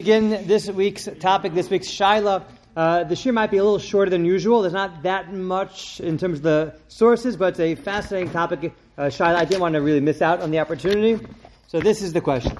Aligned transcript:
begin 0.00 0.48
this 0.48 0.68
week's 0.68 1.08
topic, 1.20 1.54
this 1.54 1.70
week's 1.70 1.86
Shaila. 1.86 2.42
Uh, 2.74 3.04
the 3.04 3.14
shir 3.14 3.30
might 3.30 3.52
be 3.52 3.58
a 3.58 3.62
little 3.62 3.78
shorter 3.78 4.10
than 4.10 4.24
usual. 4.24 4.62
There's 4.62 4.74
not 4.74 5.04
that 5.04 5.32
much 5.32 6.00
in 6.00 6.18
terms 6.18 6.38
of 6.38 6.42
the 6.42 6.74
sources, 6.88 7.36
but 7.36 7.50
it's 7.50 7.60
a 7.60 7.76
fascinating 7.76 8.32
topic. 8.32 8.74
Uh, 8.98 9.02
Shaila, 9.02 9.36
I 9.36 9.44
didn't 9.44 9.60
want 9.60 9.74
to 9.74 9.80
really 9.80 10.00
miss 10.00 10.20
out 10.20 10.40
on 10.40 10.50
the 10.50 10.58
opportunity. 10.58 11.24
So 11.68 11.78
this 11.78 12.02
is 12.02 12.12
the 12.12 12.20
question. 12.20 12.58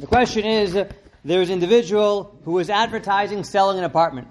The 0.00 0.08
question 0.08 0.44
is, 0.44 0.74
uh, 0.74 0.90
there's 1.24 1.50
an 1.50 1.54
individual 1.54 2.36
who 2.44 2.50
was 2.50 2.68
advertising 2.68 3.44
selling 3.44 3.78
an 3.78 3.84
apartment. 3.84 4.26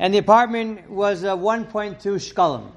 And 0.00 0.12
the 0.12 0.18
apartment 0.18 0.90
was 0.90 1.22
uh, 1.22 1.36
1.2 1.36 2.00
shkalim. 2.00 2.72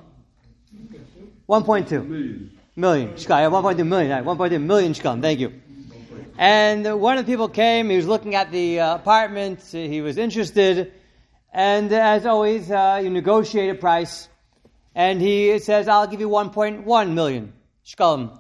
1.2 1.50 2.08
million. 2.08 2.60
Million. 2.76 3.10
Shkalim, 3.14 3.52
1.2 3.52 3.88
million. 3.88 4.24
1.2 4.24 4.62
million 4.62 4.94
shkalim. 4.94 5.24
Thank 5.24 5.40
you. 5.40 5.62
And 6.42 7.00
one 7.00 7.20
of 7.20 7.28
the 7.28 7.32
people 7.32 7.50
came, 7.50 7.92
he 7.92 7.98
was 7.98 8.07
looking 8.07 8.34
at 8.34 8.52
the 8.52 8.80
uh, 8.80 8.96
apartment, 8.96 9.62
he 9.62 10.02
was 10.02 10.18
interested, 10.18 10.92
and 11.54 11.93
as 11.93 12.25
always, 12.25 12.71
uh, 12.71 13.00
you 13.04 13.11
negotiate 13.11 13.70
a 13.70 13.75
price, 13.75 14.28
and 14.96 15.21
he 15.21 15.60
says, 15.60 15.88
I'll 15.88 16.07
give 16.07 16.20
you 16.20 16.29
1.1 16.29 17.14
million 17.14 17.54
shkalim 17.86 18.36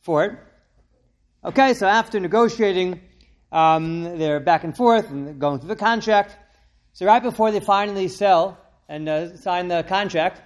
for 0.00 0.24
it. 0.24 0.32
Okay, 1.44 1.74
so 1.74 1.86
after 1.86 2.18
negotiating, 2.18 3.00
um, 3.52 4.18
they're 4.18 4.40
back 4.40 4.64
and 4.64 4.76
forth 4.76 5.08
and 5.08 5.38
going 5.38 5.60
through 5.60 5.68
the 5.68 5.76
contract. 5.76 6.36
So 6.92 7.06
right 7.06 7.22
before 7.22 7.52
they 7.52 7.60
finally 7.60 8.08
sell 8.08 8.58
and 8.88 9.08
uh, 9.08 9.36
sign 9.36 9.68
the 9.68 9.84
contract, 9.84 10.42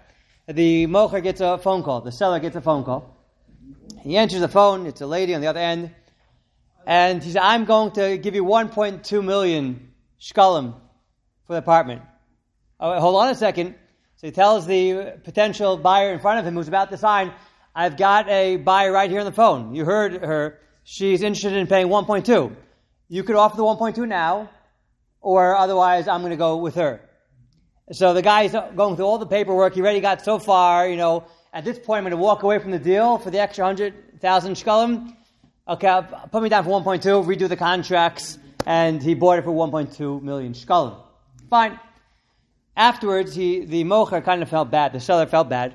the 0.47 0.87
mocher 0.89 1.23
gets 1.23 1.41
a 1.41 1.57
phone 1.57 1.85
call. 1.85 2.03
The 2.03 2.13
seller 2.13 2.39
gets 2.39 2.57
a 2.57 2.61
phone 2.61 2.85
call. 2.85 3.17
He 4.03 4.19
answers 4.19 4.43
the 4.43 4.49
phone. 4.49 4.85
It's 4.85 5.01
a 5.01 5.07
lady 5.07 5.35
on 5.35 5.41
the 5.41 5.47
other 5.47 5.61
end. 5.61 5.93
And 6.87 7.23
he 7.23 7.33
said, 7.33 7.43
I'm 7.43 7.65
going 7.65 7.93
to 7.93 8.19
give 8.19 8.35
you 8.35 8.45
1.2 8.45 9.25
million 9.25 9.93
shkalim 10.21 10.75
for 11.47 11.53
the 11.53 11.59
apartment. 11.59 12.03
Oh, 12.81 12.99
hold 12.99 13.17
on 13.17 13.29
a 13.29 13.35
second. 13.35 13.75
So 14.17 14.27
he 14.27 14.33
tells 14.33 14.67
the 14.67 15.15
potential 15.25 15.77
buyer 15.77 16.13
in 16.13 16.21
front 16.21 16.41
of 16.41 16.47
him 16.47 16.55
who's 16.55 16.69
about 16.69 16.91
to 16.91 16.97
sign, 16.97 17.33
I've 17.75 17.97
got 17.97 18.29
a 18.29 18.57
buyer 18.57 18.93
right 18.93 19.11
here 19.11 19.21
on 19.21 19.27
the 19.27 19.33
phone. 19.33 19.75
You 19.75 19.85
heard 19.85 20.23
her. 20.23 20.61
She's 20.85 21.23
interested 21.23 21.55
in 21.55 21.67
paying 21.67 21.89
1.2. 21.89 22.55
You 23.09 23.23
could 23.25 23.37
offer 23.37 23.57
the 23.57 23.63
1.2 23.63 24.07
now, 24.07 24.51
or 25.21 25.57
otherwise 25.57 26.09
I'm 26.09 26.21
going 26.21 26.31
to 26.31 26.37
go 26.37 26.57
with 26.57 26.75
her. 26.75 27.01
So 27.93 28.15
the 28.15 28.23
guy's 28.23 28.53
going 28.53 28.97
through 28.97 29.05
all 29.05 29.19
the 29.19 29.27
paperwork. 29.27 29.75
He 29.75 29.81
already 29.81 30.01
got 30.01 30.25
so 30.25 30.39
far, 30.39 30.89
you 30.89 30.97
know, 30.97 31.25
at 31.53 31.65
this 31.65 31.79
point 31.79 31.99
I'm 31.99 32.05
going 32.05 32.13
to 32.13 32.17
walk 32.17 32.43
away 32.43 32.59
from 32.59 32.71
the 32.71 32.79
deal 32.79 33.19
for 33.19 33.31
the 33.31 33.39
extra 33.39 33.65
100,000 33.65 34.55
shkalim. 34.55 35.15
Okay, 35.67 36.01
put 36.33 36.43
me 36.43 36.49
down 36.49 36.65
for 36.65 36.71
1.2, 36.71 37.25
redo 37.25 37.49
the 37.49 37.57
contracts, 37.57 38.37
and 38.67 39.01
he 39.01 39.15
bought 39.15 39.39
it 39.39 39.45
for 39.45 39.53
1.2 39.53 40.21
million 40.21 40.55
shkalim. 40.55 41.01
Fine. 41.51 41.79
Afterwards, 42.77 43.33
he, 43.33 43.65
the 43.65 43.85
mocher 43.85 44.25
kind 44.25 44.43
of 44.43 44.49
felt 44.49 44.73
bad. 44.73 44.93
The 44.93 44.99
seller 44.99 45.27
felt 45.27 45.49
bad. 45.49 45.75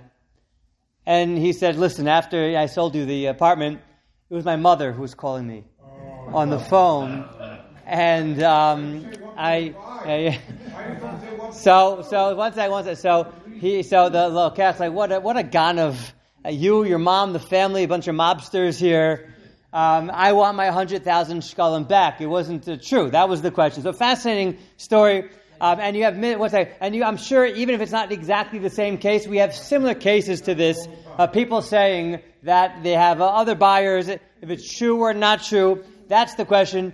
And 1.05 1.38
he 1.38 1.53
said, 1.53 1.77
listen, 1.77 2.09
after 2.09 2.58
I 2.58 2.65
sold 2.65 2.95
you 2.95 3.05
the 3.05 3.27
apartment, 3.27 3.80
it 4.30 4.33
was 4.33 4.43
my 4.43 4.58
mother 4.58 4.91
who 4.91 5.03
was 5.03 5.13
calling 5.13 5.47
me 5.47 5.63
on 6.33 6.49
the 6.49 6.59
phone. 6.59 7.23
And 7.85 8.43
um, 8.43 9.09
I, 9.38 9.73
I, 10.03 10.41
so 11.53 12.02
so 12.02 12.35
one 12.35 12.53
second, 12.53 12.71
one 12.71 12.83
second. 12.83 12.99
So 12.99 13.33
he, 13.53 13.83
so 13.83 14.09
the 14.09 14.27
little 14.27 14.52
cat's 14.52 14.81
like, 14.81 14.91
what 14.91 15.13
a, 15.13 15.21
what 15.21 15.38
a 15.38 15.43
gun 15.43 15.80
of 15.80 16.13
uh, 16.43 16.49
you, 16.49 16.83
your 16.83 16.99
mom, 16.99 17.31
the 17.31 17.39
family, 17.39 17.83
a 17.83 17.88
bunch 17.88 18.09
of 18.09 18.15
mobsters 18.15 18.77
here 18.77 19.33
um, 19.73 20.09
I 20.13 20.33
want 20.33 20.55
my 20.55 20.65
100,000 20.65 21.41
shkalim 21.41 21.87
back. 21.87 22.21
It 22.21 22.27
wasn't 22.27 22.67
uh, 22.67 22.77
true. 22.81 23.11
That 23.11 23.27
was 23.27 23.41
the 23.41 23.51
question. 23.51 23.83
So 23.83 23.91
fascinating 23.93 24.57
story. 24.77 25.29
Um, 25.59 25.79
and 25.79 25.95
you 25.95 26.03
have, 26.03 26.17
what's 26.39 26.53
that? 26.53 26.77
And 26.79 26.95
you, 26.95 27.03
I'm 27.03 27.17
sure 27.17 27.45
even 27.45 27.75
if 27.75 27.81
it's 27.81 27.91
not 27.91 28.11
exactly 28.11 28.59
the 28.59 28.69
same 28.69 28.97
case, 28.97 29.27
we 29.27 29.37
have 29.37 29.53
similar 29.53 29.95
cases 29.95 30.41
to 30.41 30.55
this. 30.55 30.87
Uh, 31.17 31.27
people 31.27 31.61
saying 31.61 32.21
that 32.43 32.83
they 32.83 32.93
have 32.93 33.21
uh, 33.21 33.27
other 33.27 33.55
buyers. 33.55 34.08
If 34.08 34.21
it's 34.42 34.77
true 34.77 35.02
or 35.02 35.14
not 35.14 35.43
true, 35.43 35.83
that's 36.08 36.36
the 36.36 36.45
question. 36.45 36.93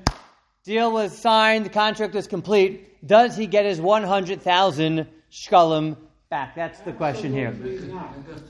Deal 0.63 0.91
was 0.91 1.17
signed. 1.17 1.65
The 1.65 1.69
contract 1.69 2.13
was 2.13 2.27
complete. 2.27 3.05
Does 3.05 3.35
he 3.35 3.47
get 3.47 3.65
his 3.65 3.81
100,000 3.81 5.07
shkalim 5.29 5.97
back? 6.29 6.55
That's 6.55 6.79
the 6.79 6.93
question 6.93 7.33
here. 7.33 7.53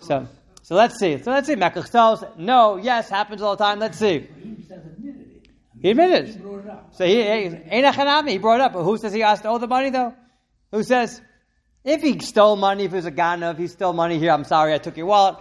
So. 0.02 0.28
So 0.64 0.76
let's 0.76 0.98
see. 0.98 1.22
So 1.22 1.32
let's 1.32 1.48
see. 1.48 1.56
Mekach 1.56 1.90
tells 1.90 2.24
no, 2.38 2.78
yes, 2.78 3.10
happens 3.10 3.42
all 3.42 3.56
the 3.56 3.64
time. 3.64 3.80
Let's 3.80 4.00
see. 4.00 4.28
He 5.82 5.90
admitted. 5.90 6.42
So 6.92 7.06
he 7.06 7.20
ain't 7.20 8.30
He 8.30 8.38
brought 8.38 8.56
it 8.56 8.62
up. 8.62 8.74
But 8.74 8.84
who 8.84 8.98
says 8.98 9.14
he 9.14 9.24
asked 9.24 9.46
all 9.46 9.60
the 9.60 9.68
money 9.68 9.90
though? 9.90 10.14
Who 10.72 10.84
says 10.84 11.22
if 11.84 12.02
he 12.02 12.20
stole 12.20 12.56
money, 12.56 12.86
if 12.86 12.92
he 12.92 12.96
was 12.96 13.06
a 13.06 13.12
ganav, 13.12 13.58
he 13.60 13.68
stole 13.68 13.92
money 13.92 14.18
here. 14.18 14.32
I'm 14.32 14.46
sorry, 14.46 14.74
I 14.74 14.78
took 14.78 14.96
your 14.96 15.08
wallet. 15.08 15.38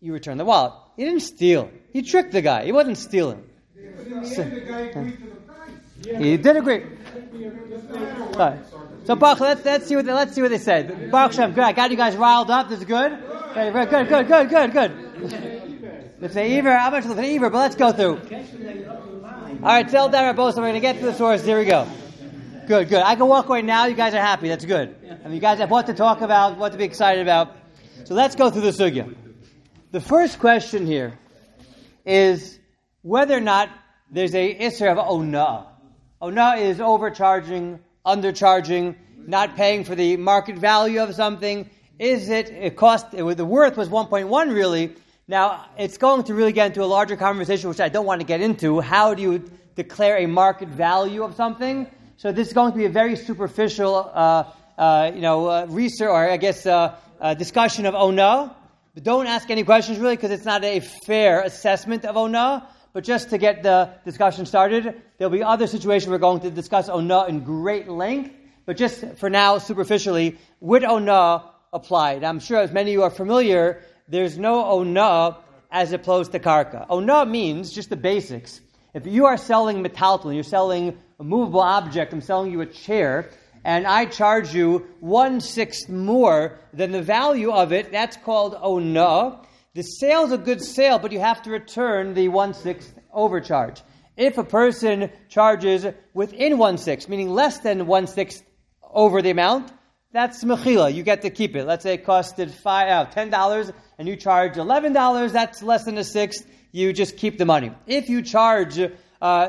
You 0.00 0.12
return 0.12 0.38
the 0.38 0.44
wallet. 0.44 0.72
He 0.96 1.04
didn't 1.04 1.20
steal. 1.20 1.70
He 1.92 2.02
tricked 2.02 2.32
the 2.32 2.42
guy. 2.42 2.64
He 2.64 2.70
wasn't 2.70 2.98
stealing. 2.98 3.44
So, 4.24 4.44
he 6.04 6.36
did 6.36 6.56
agree. 6.56 6.84
Right. 8.36 8.60
So 9.04 9.14
Baruch, 9.16 9.40
let's, 9.40 9.64
let's 9.64 9.86
see 9.86 9.96
what 9.96 10.06
they, 10.06 10.12
let's 10.12 10.34
see 10.34 10.42
what 10.42 10.50
they 10.50 10.58
said. 10.58 11.10
Baruch 11.10 11.36
good. 11.36 11.58
I 11.58 11.72
got 11.72 11.90
you 11.90 11.96
guys 11.96 12.16
riled 12.16 12.50
up. 12.50 12.68
This 12.68 12.80
is 12.80 12.84
good. 12.86 13.12
Okay, 13.12 13.70
very 13.70 13.86
good, 13.86 14.08
good, 14.08 14.28
good, 14.28 14.50
good, 14.50 14.72
good. 14.72 16.32
Say 16.32 16.56
Ever, 16.58 16.70
I'm 16.70 16.92
not 16.92 17.02
sure 17.02 17.20
Ever, 17.20 17.50
but 17.50 17.58
let's 17.58 17.76
go 17.76 17.92
through. 17.92 18.18
All 19.62 19.70
right, 19.70 19.86
tell 19.86 20.08
Dara 20.08 20.32
both. 20.32 20.54
So 20.54 20.62
we're 20.62 20.68
going 20.68 20.74
to 20.74 20.80
get 20.80 20.98
to 20.98 21.04
the 21.04 21.14
source. 21.14 21.44
Here 21.44 21.58
we 21.58 21.66
go. 21.66 21.86
Good, 22.66 22.88
good. 22.88 23.02
I 23.02 23.14
can 23.14 23.26
walk 23.26 23.46
away 23.48 23.60
now. 23.60 23.84
You 23.84 23.94
guys 23.94 24.14
are 24.14 24.22
happy. 24.22 24.48
That's 24.48 24.64
good. 24.64 24.96
I 25.06 25.24
mean, 25.24 25.34
you 25.34 25.40
guys 25.40 25.58
have 25.58 25.70
what 25.70 25.86
to 25.86 25.94
talk 25.94 26.22
about, 26.22 26.56
what 26.56 26.72
to 26.72 26.78
be 26.78 26.84
excited 26.84 27.20
about. 27.20 27.54
So 28.04 28.14
let's 28.14 28.36
go 28.36 28.50
through 28.50 28.62
the 28.62 28.70
sugya. 28.70 29.14
The 29.90 30.00
first 30.00 30.38
question 30.38 30.86
here 30.86 31.18
is 32.06 32.58
whether 33.02 33.36
or 33.36 33.40
not 33.40 33.68
there's 34.10 34.34
a 34.34 34.58
isser 34.58 34.90
of 34.90 34.98
ona. 34.98 35.66
Ona 36.22 36.56
is 36.56 36.80
overcharging, 36.80 37.80
undercharging, 38.04 38.96
not 39.26 39.56
paying 39.56 39.84
for 39.84 39.94
the 39.94 40.16
market 40.16 40.56
value 40.56 41.02
of 41.02 41.14
something. 41.14 41.68
Is 41.98 42.28
it, 42.28 42.50
it 42.50 42.76
cost, 42.76 43.14
it, 43.14 43.36
the 43.36 43.44
worth 43.44 43.76
was 43.76 43.88
1.1 43.88 44.54
really. 44.54 44.94
Now, 45.26 45.66
it's 45.78 45.96
going 45.96 46.24
to 46.24 46.34
really 46.34 46.52
get 46.52 46.66
into 46.66 46.82
a 46.82 46.86
larger 46.86 47.16
conversation, 47.16 47.70
which 47.70 47.80
I 47.80 47.88
don't 47.88 48.04
want 48.04 48.20
to 48.20 48.26
get 48.26 48.40
into. 48.40 48.80
How 48.80 49.14
do 49.14 49.22
you 49.22 49.50
declare 49.74 50.18
a 50.18 50.26
market 50.26 50.68
value 50.68 51.22
of 51.22 51.34
something? 51.34 51.86
So 52.18 52.30
this 52.30 52.48
is 52.48 52.52
going 52.52 52.72
to 52.72 52.78
be 52.78 52.84
a 52.84 52.90
very 52.90 53.16
superficial, 53.16 54.10
uh, 54.12 54.44
uh, 54.76 55.12
you 55.14 55.22
know, 55.22 55.48
uh, 55.48 55.66
research, 55.68 56.08
or 56.08 56.30
I 56.30 56.36
guess, 56.36 56.66
uh, 56.66 56.96
uh, 57.20 57.34
discussion 57.34 57.86
of 57.86 57.94
ona. 57.94 58.54
But 58.94 59.02
don't 59.02 59.26
ask 59.26 59.48
any 59.50 59.64
questions 59.64 59.98
really, 59.98 60.16
because 60.16 60.30
it's 60.30 60.44
not 60.44 60.62
a 60.62 60.80
fair 60.80 61.40
assessment 61.40 62.04
of 62.04 62.16
ona. 62.16 62.68
But 62.94 63.02
just 63.02 63.30
to 63.30 63.38
get 63.38 63.64
the 63.64 63.90
discussion 64.04 64.46
started, 64.46 65.02
there'll 65.18 65.32
be 65.32 65.42
other 65.42 65.66
situations 65.66 66.08
we're 66.08 66.18
going 66.18 66.40
to 66.42 66.50
discuss 66.50 66.88
ona 66.88 67.26
in 67.26 67.40
great 67.40 67.88
length. 67.88 68.32
But 68.66 68.76
just 68.76 69.04
for 69.16 69.28
now, 69.28 69.58
superficially, 69.58 70.38
would 70.60 70.84
ona 70.84 71.42
apply? 71.72 72.12
I'm 72.12 72.38
sure 72.38 72.60
as 72.60 72.70
many 72.70 72.90
of 72.90 72.94
you 72.94 73.02
are 73.02 73.10
familiar, 73.10 73.82
there's 74.06 74.38
no 74.38 74.64
ona 74.64 75.38
as 75.72 75.92
opposed 75.92 76.30
to 76.32 76.38
karka. 76.38 76.86
Ona 76.88 77.26
means 77.26 77.72
just 77.72 77.90
the 77.90 77.96
basics. 77.96 78.60
If 78.94 79.08
you 79.08 79.26
are 79.26 79.36
selling 79.36 79.82
metaltal, 79.82 80.32
you're 80.32 80.44
selling 80.44 80.96
a 81.18 81.24
movable 81.24 81.62
object, 81.62 82.12
I'm 82.12 82.20
selling 82.20 82.52
you 82.52 82.60
a 82.60 82.66
chair, 82.66 83.28
and 83.64 83.88
I 83.88 84.04
charge 84.04 84.54
you 84.54 84.86
one 85.00 85.40
sixth 85.40 85.88
more 85.88 86.60
than 86.72 86.92
the 86.92 87.02
value 87.02 87.50
of 87.50 87.72
it, 87.72 87.90
that's 87.90 88.16
called 88.18 88.54
ona. 88.62 89.40
The 89.74 89.82
sale's 89.82 90.30
a 90.30 90.38
good 90.38 90.62
sale, 90.62 91.00
but 91.00 91.10
you 91.10 91.18
have 91.18 91.42
to 91.42 91.50
return 91.50 92.14
the 92.14 92.28
one 92.28 92.54
sixth 92.54 92.96
overcharge. 93.12 93.82
If 94.16 94.38
a 94.38 94.44
person 94.44 95.10
charges 95.28 95.84
within 96.12 96.58
one 96.58 96.78
sixth, 96.78 97.08
meaning 97.08 97.28
less 97.30 97.58
than 97.58 97.88
one 97.88 98.06
sixth 98.06 98.44
over 98.82 99.20
the 99.20 99.30
amount, 99.30 99.72
that's 100.12 100.44
mechila. 100.44 100.94
You 100.94 101.02
get 101.02 101.22
to 101.22 101.30
keep 101.30 101.56
it. 101.56 101.64
Let's 101.64 101.82
say 101.82 101.94
it 101.94 102.06
costed 102.06 102.52
five, 102.52 102.88
uh, 102.88 103.10
ten 103.10 103.30
dollars, 103.30 103.72
and 103.98 104.06
you 104.06 104.14
charge 104.14 104.56
eleven 104.58 104.92
dollars. 104.92 105.32
That's 105.32 105.60
less 105.60 105.84
than 105.84 105.98
a 105.98 106.04
sixth. 106.04 106.46
You 106.70 106.92
just 106.92 107.16
keep 107.16 107.36
the 107.36 107.44
money. 107.44 107.72
If 107.88 108.08
you 108.08 108.22
charge 108.22 108.78
uh, 109.20 109.48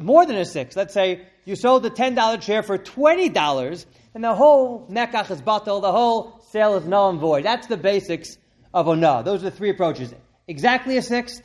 more 0.00 0.24
than 0.24 0.36
a 0.36 0.44
sixth, 0.44 0.76
let's 0.76 0.94
say 0.94 1.26
you 1.44 1.56
sold 1.56 1.82
the 1.82 1.90
ten 1.90 2.14
dollar 2.14 2.38
chair 2.38 2.62
for 2.62 2.78
twenty 2.78 3.28
dollars, 3.28 3.86
and 4.14 4.22
the 4.22 4.36
whole 4.36 4.86
mekach 4.88 5.32
is 5.32 5.42
batal, 5.42 5.82
the 5.82 5.90
whole 5.90 6.40
sale 6.50 6.76
is 6.76 6.86
null 6.86 7.10
and 7.10 7.18
void. 7.18 7.44
That's 7.44 7.66
the 7.66 7.76
basics 7.76 8.38
of 8.74 8.86
ona. 8.88 9.22
Those 9.24 9.40
are 9.40 9.48
the 9.48 9.56
three 9.56 9.70
approaches: 9.70 10.12
exactly 10.46 10.98
a 10.98 11.02
sixth, 11.02 11.42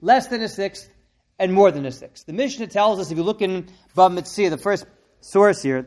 less 0.00 0.26
than 0.26 0.42
a 0.42 0.48
sixth, 0.48 0.90
and 1.38 1.52
more 1.52 1.70
than 1.70 1.86
a 1.86 1.92
sixth. 1.92 2.26
The 2.26 2.32
Mishnah 2.32 2.66
tells 2.66 2.98
us 2.98 3.12
if 3.12 3.16
you 3.16 3.22
look 3.22 3.42
in 3.42 3.68
Metzia, 3.96 4.50
the 4.50 4.58
first 4.58 4.86
source 5.20 5.62
here, 5.62 5.86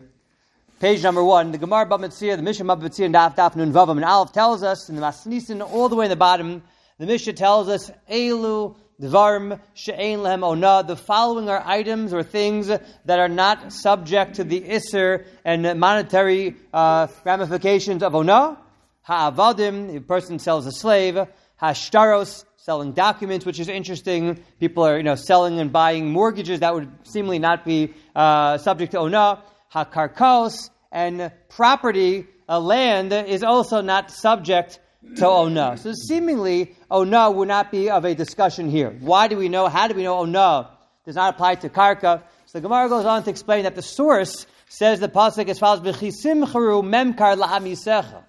Page 0.83 1.01
number 1.01 1.23
one, 1.23 1.53
the 1.53 1.57
Gemara 1.57 1.85
Metzia, 1.85 2.35
the 2.35 2.43
Mishnah 2.43 2.65
Metzia, 2.65 3.05
and 3.05 3.15
Daf 3.15 3.37
Daf 3.37 3.55
Nun 3.55 3.71
Vavam 3.71 3.91
and 3.91 4.03
Aleph 4.03 4.33
tells 4.33 4.63
us 4.63 4.89
in 4.89 4.97
the 4.97 5.01
Masnisin 5.01 5.61
all 5.61 5.87
the 5.87 5.95
way 5.95 6.05
in 6.05 6.09
the 6.09 6.17
bottom. 6.17 6.61
The 6.97 7.05
Mishnah 7.05 7.33
tells 7.33 7.69
us 7.69 7.89
Elu 8.11 8.75
Dvarim 9.01 9.61
she'ein 9.75 10.23
lehem 10.23 10.43
ona. 10.43 10.83
The 10.85 10.97
following 10.97 11.47
are 11.47 11.63
items 11.65 12.13
or 12.13 12.21
things 12.21 12.67
that 12.67 13.19
are 13.19 13.29
not 13.29 13.71
subject 13.71 14.35
to 14.35 14.43
the 14.43 14.59
isser 14.59 15.25
and 15.45 15.79
monetary 15.79 16.57
uh, 16.73 17.07
ramifications 17.23 18.03
of 18.03 18.13
ona. 18.13 18.57
Ha'avadim, 19.03 19.95
a 19.97 20.01
person 20.01 20.39
sells 20.39 20.65
a 20.65 20.71
slave. 20.71 21.17
Hashtaros, 21.61 22.45
selling 22.55 22.93
documents, 22.93 23.45
which 23.45 23.59
is 23.59 23.67
interesting. 23.67 24.41
People 24.59 24.83
are, 24.83 24.97
you 24.97 25.03
know, 25.03 25.15
selling 25.15 25.59
and 25.59 25.73
buying 25.73 26.09
mortgages 26.09 26.61
that 26.61 26.73
would 26.73 26.89
seemingly 27.03 27.39
not 27.39 27.65
be 27.65 27.93
uh, 28.15 28.57
subject 28.57 28.93
to 28.93 28.99
ona. 28.99 29.43
Hakarkos, 29.73 30.69
and 30.91 31.31
property, 31.49 32.27
uh, 32.47 32.59
land, 32.59 33.11
is 33.11 33.43
also 33.43 33.81
not 33.81 34.09
subject 34.11 34.79
to 35.17 35.27
ona. 35.27 35.77
So 35.77 35.91
seemingly, 36.07 36.75
ona 36.89 37.29
would 37.29 37.49
not 37.49 37.71
be 37.71 37.89
of 37.89 38.05
a 38.05 38.15
discussion 38.15 38.69
here. 38.69 38.95
Why 39.01 39.27
do 39.27 39.37
we 39.37 39.49
know? 39.49 39.67
How 39.67 39.87
do 39.87 39.95
we 39.95 40.03
know 40.03 40.19
ona 40.19 40.69
does 41.05 41.15
not 41.15 41.33
apply 41.33 41.55
to 41.55 41.69
karka? 41.69 42.21
So 42.45 42.59
the 42.59 42.61
Gemara 42.61 42.87
goes 42.87 43.05
on 43.05 43.23
to 43.23 43.29
explain 43.29 43.63
that 43.63 43.75
the 43.75 43.81
source 43.81 44.45
says 44.69 44.99
the 44.99 45.09
pasuk 45.09 45.49
as 45.49 45.59
follows: 45.59 45.81
"B'chisim 45.81 46.45
charu 46.45 46.81
memkar 46.83 47.35
la'amisecha." 47.37 48.23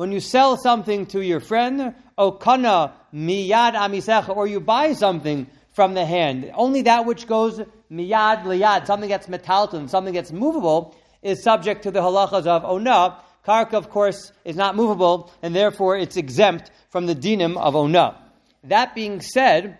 When 0.00 0.12
you 0.12 0.20
sell 0.20 0.56
something 0.56 1.04
to 1.08 1.20
your 1.20 1.40
friend, 1.40 1.94
oh, 2.16 2.32
okana 2.32 2.92
miyad 3.12 3.74
amisecha, 3.74 4.34
or 4.34 4.46
you 4.46 4.58
buy 4.58 4.94
something 4.94 5.46
from 5.72 5.92
the 5.92 6.06
hand, 6.06 6.50
only 6.54 6.80
that 6.80 7.04
which 7.04 7.26
goes 7.26 7.60
miyad 7.92 8.44
liyad, 8.44 8.86
something 8.86 9.10
that's 9.10 9.26
metalton, 9.26 9.90
something 9.90 10.14
that's 10.14 10.32
movable, 10.32 10.96
is 11.20 11.42
subject 11.42 11.82
to 11.82 11.90
the 11.90 12.00
halachas 12.00 12.46
of 12.46 12.64
oh, 12.64 12.76
ona. 12.76 13.18
Karka, 13.46 13.74
of 13.74 13.90
course, 13.90 14.32
is 14.42 14.56
not 14.56 14.74
movable, 14.74 15.30
and 15.42 15.54
therefore 15.54 15.98
it's 15.98 16.16
exempt 16.16 16.70
from 16.88 17.04
the 17.04 17.14
dinim 17.14 17.58
of 17.58 17.76
oh, 17.76 17.80
ona. 17.80 18.16
That 18.64 18.94
being 18.94 19.20
said, 19.20 19.78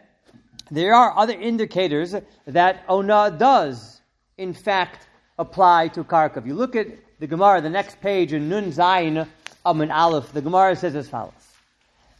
there 0.70 0.92
are 0.94 1.16
other 1.16 1.32
indicators 1.32 2.14
that 2.46 2.84
ona 2.90 3.34
does, 3.38 4.02
in 4.36 4.52
fact, 4.52 5.08
apply 5.38 5.88
to 5.88 6.04
karka. 6.04 6.36
If 6.36 6.46
you 6.46 6.56
look 6.56 6.76
at 6.76 6.88
the 7.20 7.26
Gemara, 7.26 7.62
the 7.62 7.70
next 7.70 8.02
page 8.02 8.34
in 8.34 8.50
Nun 8.50 8.70
Zayin 8.70 9.26
Amun 9.64 9.90
Aleph, 9.90 10.32
the 10.32 10.40
Gemara 10.40 10.76
says 10.76 10.94
as 10.94 11.08
follows. 11.08 11.32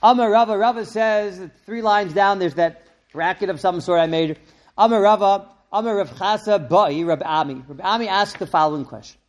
Amar 0.02 0.30
Rava, 0.30 0.56
Rava 0.56 0.84
says, 0.86 1.40
three 1.66 1.82
lines 1.82 2.12
down, 2.14 2.38
there's 2.38 2.54
that 2.54 2.82
bracket 3.12 3.50
of 3.50 3.60
some 3.60 3.80
sort 3.80 4.00
I 4.00 4.06
made. 4.06 4.38
Amar 4.76 5.00
Rava, 5.00 5.48
Amar 5.72 5.96
Rav 5.96 6.10
Chasa 6.10 6.68
Ba'i 6.68 7.06
Rav 7.06 7.22
Ami. 7.22 7.62
Rav 7.66 7.80
Ami 7.80 8.08
asked 8.08 8.38
the 8.38 8.46
following 8.46 8.84
question. 8.84 9.20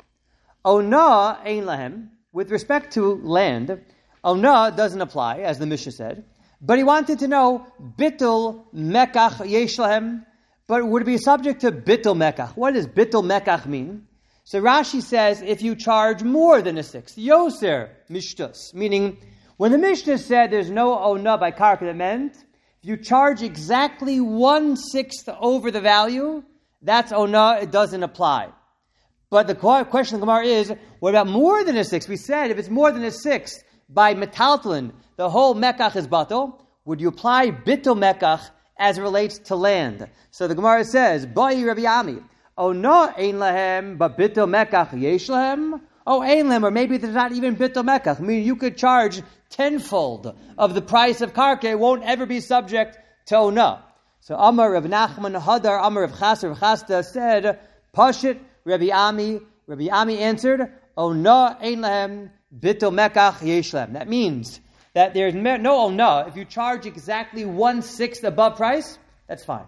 Oh, 0.63 0.77
ona 0.77 1.39
ein 1.43 1.63
lahem, 1.63 2.09
with 2.31 2.51
respect 2.51 2.93
to 2.93 3.15
land, 3.23 3.81
oh, 4.23 4.31
ona 4.31 4.73
doesn't 4.75 5.01
apply, 5.01 5.39
as 5.39 5.59
the 5.59 5.65
Mishnah 5.65 5.91
said, 5.91 6.25
but 6.61 6.77
he 6.77 6.83
wanted 6.83 7.19
to 7.19 7.27
know 7.27 7.65
bittul 7.97 8.65
mekach 8.73 9.49
yesh 9.49 9.77
lahem, 9.77 10.25
but 10.67 10.85
would 10.85 11.01
it 11.01 11.05
be 11.05 11.17
subject 11.17 11.61
to 11.61 11.71
bittul 11.71 12.15
mekach? 12.15 12.55
What 12.55 12.75
does 12.75 12.87
bittul 12.87 13.25
mekach 13.25 13.65
mean? 13.65 14.07
So 14.43 14.61
Rashi 14.61 15.01
says 15.01 15.41
if 15.41 15.61
you 15.61 15.75
charge 15.75 16.23
more 16.23 16.61
than 16.61 16.77
a 16.77 16.83
sixth, 16.83 17.17
yoser 17.17 17.89
mishtus, 18.09 18.73
meaning 18.73 19.17
when 19.57 19.71
the 19.71 19.77
Mishnah 19.77 20.17
said 20.17 20.51
there's 20.51 20.71
no 20.71 20.97
ona 20.97 21.37
by 21.37 21.51
karka, 21.51 21.81
that 21.81 21.95
meant 21.95 22.35
if 22.35 22.89
you 22.89 22.97
charge 22.97 23.43
exactly 23.43 24.19
one 24.19 24.75
sixth 24.75 25.29
over 25.39 25.69
the 25.69 25.81
value, 25.81 26.43
that's 26.81 27.11
ona, 27.11 27.59
it 27.61 27.71
doesn't 27.71 28.01
apply. 28.01 28.49
But 29.29 29.47
the 29.47 29.55
question 29.55 30.15
of 30.15 30.21
the 30.21 30.25
Gemara 30.25 30.45
is, 30.45 30.73
what 30.99 31.11
about 31.11 31.27
more 31.27 31.63
than 31.63 31.77
a 31.77 31.83
sixth? 31.83 32.09
We 32.09 32.17
said 32.17 32.51
if 32.51 32.57
it's 32.57 32.69
more 32.69 32.91
than 32.91 33.03
a 33.03 33.11
sixth 33.11 33.63
by 33.87 34.15
metaltlin, 34.15 34.91
the 35.15 35.29
whole 35.29 35.53
mekach 35.55 35.95
is 35.95 36.07
batal. 36.07 36.59
Would 36.85 36.99
you 36.99 37.09
apply 37.09 37.51
bitul 37.51 37.95
mekach 37.95 38.49
as 38.77 38.97
it 38.97 39.01
relates 39.01 39.37
to 39.37 39.55
land? 39.55 40.09
So 40.31 40.47
the 40.47 40.55
Gemara 40.55 40.83
says, 40.83 41.27
Ba'i 41.27 41.65
Rabbi 41.65 41.85
Ami, 41.85 42.17
oh 42.57 42.71
no, 42.71 43.11
ein 43.17 43.35
lahem, 43.35 43.97
but 43.97 44.17
bitul 44.17 44.47
mekach 44.47 44.99
yesh 44.99 45.27
lahem. 45.27 45.81
Oh, 46.05 46.21
ein 46.21 46.47
lahem, 46.47 46.63
or 46.63 46.71
maybe 46.71 46.97
there's 46.97 47.13
not 47.13 47.31
even 47.31 47.55
bitul 47.55 47.85
mekach. 47.85 48.19
I 48.19 48.23
mean, 48.23 48.43
you 48.43 48.55
could 48.55 48.77
charge 48.77 49.21
tenfold 49.49 50.35
of 50.57 50.73
the 50.73 50.81
price 50.81 51.21
of 51.21 51.33
karke, 51.33 51.65
it 51.65 51.79
won't 51.79 52.03
ever 52.03 52.25
be 52.25 52.39
subject 52.39 52.97
to 53.27 53.37
ona. 53.37 53.83
So 54.21 54.35
Amar 54.35 54.71
Rav 54.71 54.83
Nachman 54.85 55.39
Hadar, 55.41 55.79
Amar 55.83 56.03
Rav 56.03 56.19
Chas, 56.19 56.43
Rav 56.43 56.59
Chasta 56.59 57.03
said, 57.03 57.59
Pashit 57.95 58.39
Rabbi 58.65 58.89
Ami, 58.89 59.39
Rabbi 59.67 59.87
Ami 59.89 60.19
answered, 60.19 60.71
oh, 60.95 61.09
Ona 61.09 61.57
ein 61.59 61.77
lahem 61.77 62.29
bitul 62.57 62.93
mekach 62.93 63.41
yesh 63.41 63.71
yeshlem. 63.71 63.93
That 63.93 64.07
means 64.07 64.59
that 64.93 65.13
there's 65.13 65.33
no 65.33 65.85
ona. 65.85 66.23
Oh, 66.25 66.27
if 66.27 66.35
you 66.35 66.45
charge 66.45 66.85
exactly 66.85 67.45
one 67.45 67.81
sixth 67.81 68.23
above 68.23 68.57
price, 68.57 68.97
that's 69.27 69.43
fine. 69.43 69.65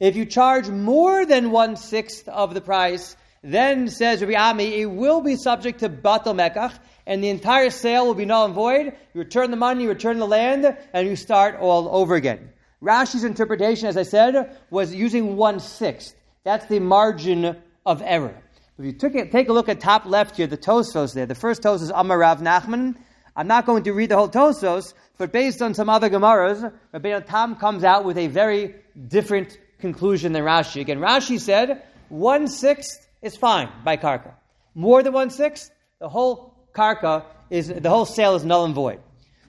If 0.00 0.16
you 0.16 0.24
charge 0.24 0.68
more 0.68 1.26
than 1.26 1.50
one 1.50 1.76
sixth 1.76 2.26
of 2.26 2.54
the 2.54 2.62
price, 2.62 3.16
then 3.42 3.88
says 3.88 4.22
Rabbi 4.22 4.34
Ami, 4.34 4.80
it 4.80 4.86
will 4.86 5.20
be 5.20 5.36
subject 5.36 5.80
to 5.80 5.90
batal 5.90 6.34
mekach, 6.34 6.72
and 7.06 7.22
the 7.22 7.28
entire 7.28 7.68
sale 7.68 8.06
will 8.06 8.14
be 8.14 8.24
null 8.24 8.46
and 8.46 8.54
void. 8.54 8.94
You 9.12 9.20
return 9.20 9.50
the 9.50 9.58
money, 9.58 9.82
you 9.82 9.90
return 9.90 10.18
the 10.18 10.26
land, 10.26 10.76
and 10.94 11.06
you 11.06 11.16
start 11.16 11.56
all 11.60 11.88
over 11.94 12.14
again. 12.14 12.50
Rashi's 12.82 13.24
interpretation, 13.24 13.88
as 13.88 13.98
I 13.98 14.04
said, 14.04 14.56
was 14.70 14.94
using 14.94 15.36
one 15.36 15.60
sixth. 15.60 16.14
That's 16.44 16.64
the 16.66 16.80
margin 16.80 17.56
of 17.84 18.02
error. 18.02 18.34
If 18.78 18.86
you 18.86 19.10
it, 19.20 19.30
take 19.30 19.50
a 19.50 19.52
look 19.52 19.68
at 19.68 19.80
top 19.80 20.06
left 20.06 20.38
here, 20.38 20.46
the 20.46 20.56
Tosos 20.56 21.12
there. 21.12 21.26
The 21.26 21.34
first 21.34 21.60
Tosos 21.60 21.82
is 21.82 21.92
Amar 21.94 22.18
Rav 22.18 22.40
Nachman. 22.40 22.96
I'm 23.36 23.46
not 23.46 23.66
going 23.66 23.82
to 23.82 23.92
read 23.92 24.10
the 24.10 24.16
whole 24.16 24.30
Tosos, 24.30 24.94
but 25.18 25.30
based 25.30 25.60
on 25.60 25.74
some 25.74 25.90
other 25.90 26.08
Gemaras, 26.08 26.72
Rabbeinu 26.94 27.26
Tam 27.26 27.56
comes 27.56 27.84
out 27.84 28.06
with 28.06 28.16
a 28.16 28.28
very 28.28 28.76
different 29.08 29.58
conclusion 29.80 30.32
than 30.32 30.44
Rashi. 30.44 30.80
Again, 30.80 30.98
Rashi 30.98 31.38
said 31.38 31.82
one 32.08 32.48
sixth 32.48 33.08
is 33.22 33.36
fine 33.36 33.68
by 33.84 33.96
karka. 33.96 34.32
More 34.74 35.02
than 35.02 35.12
one 35.12 35.30
sixth, 35.30 35.70
the 35.98 36.08
whole 36.08 36.54
karka 36.74 37.24
is 37.50 37.68
the 37.68 37.90
whole 37.90 38.06
sale 38.06 38.34
is 38.34 38.44
null 38.44 38.64
and 38.64 38.74
void. 38.74 39.00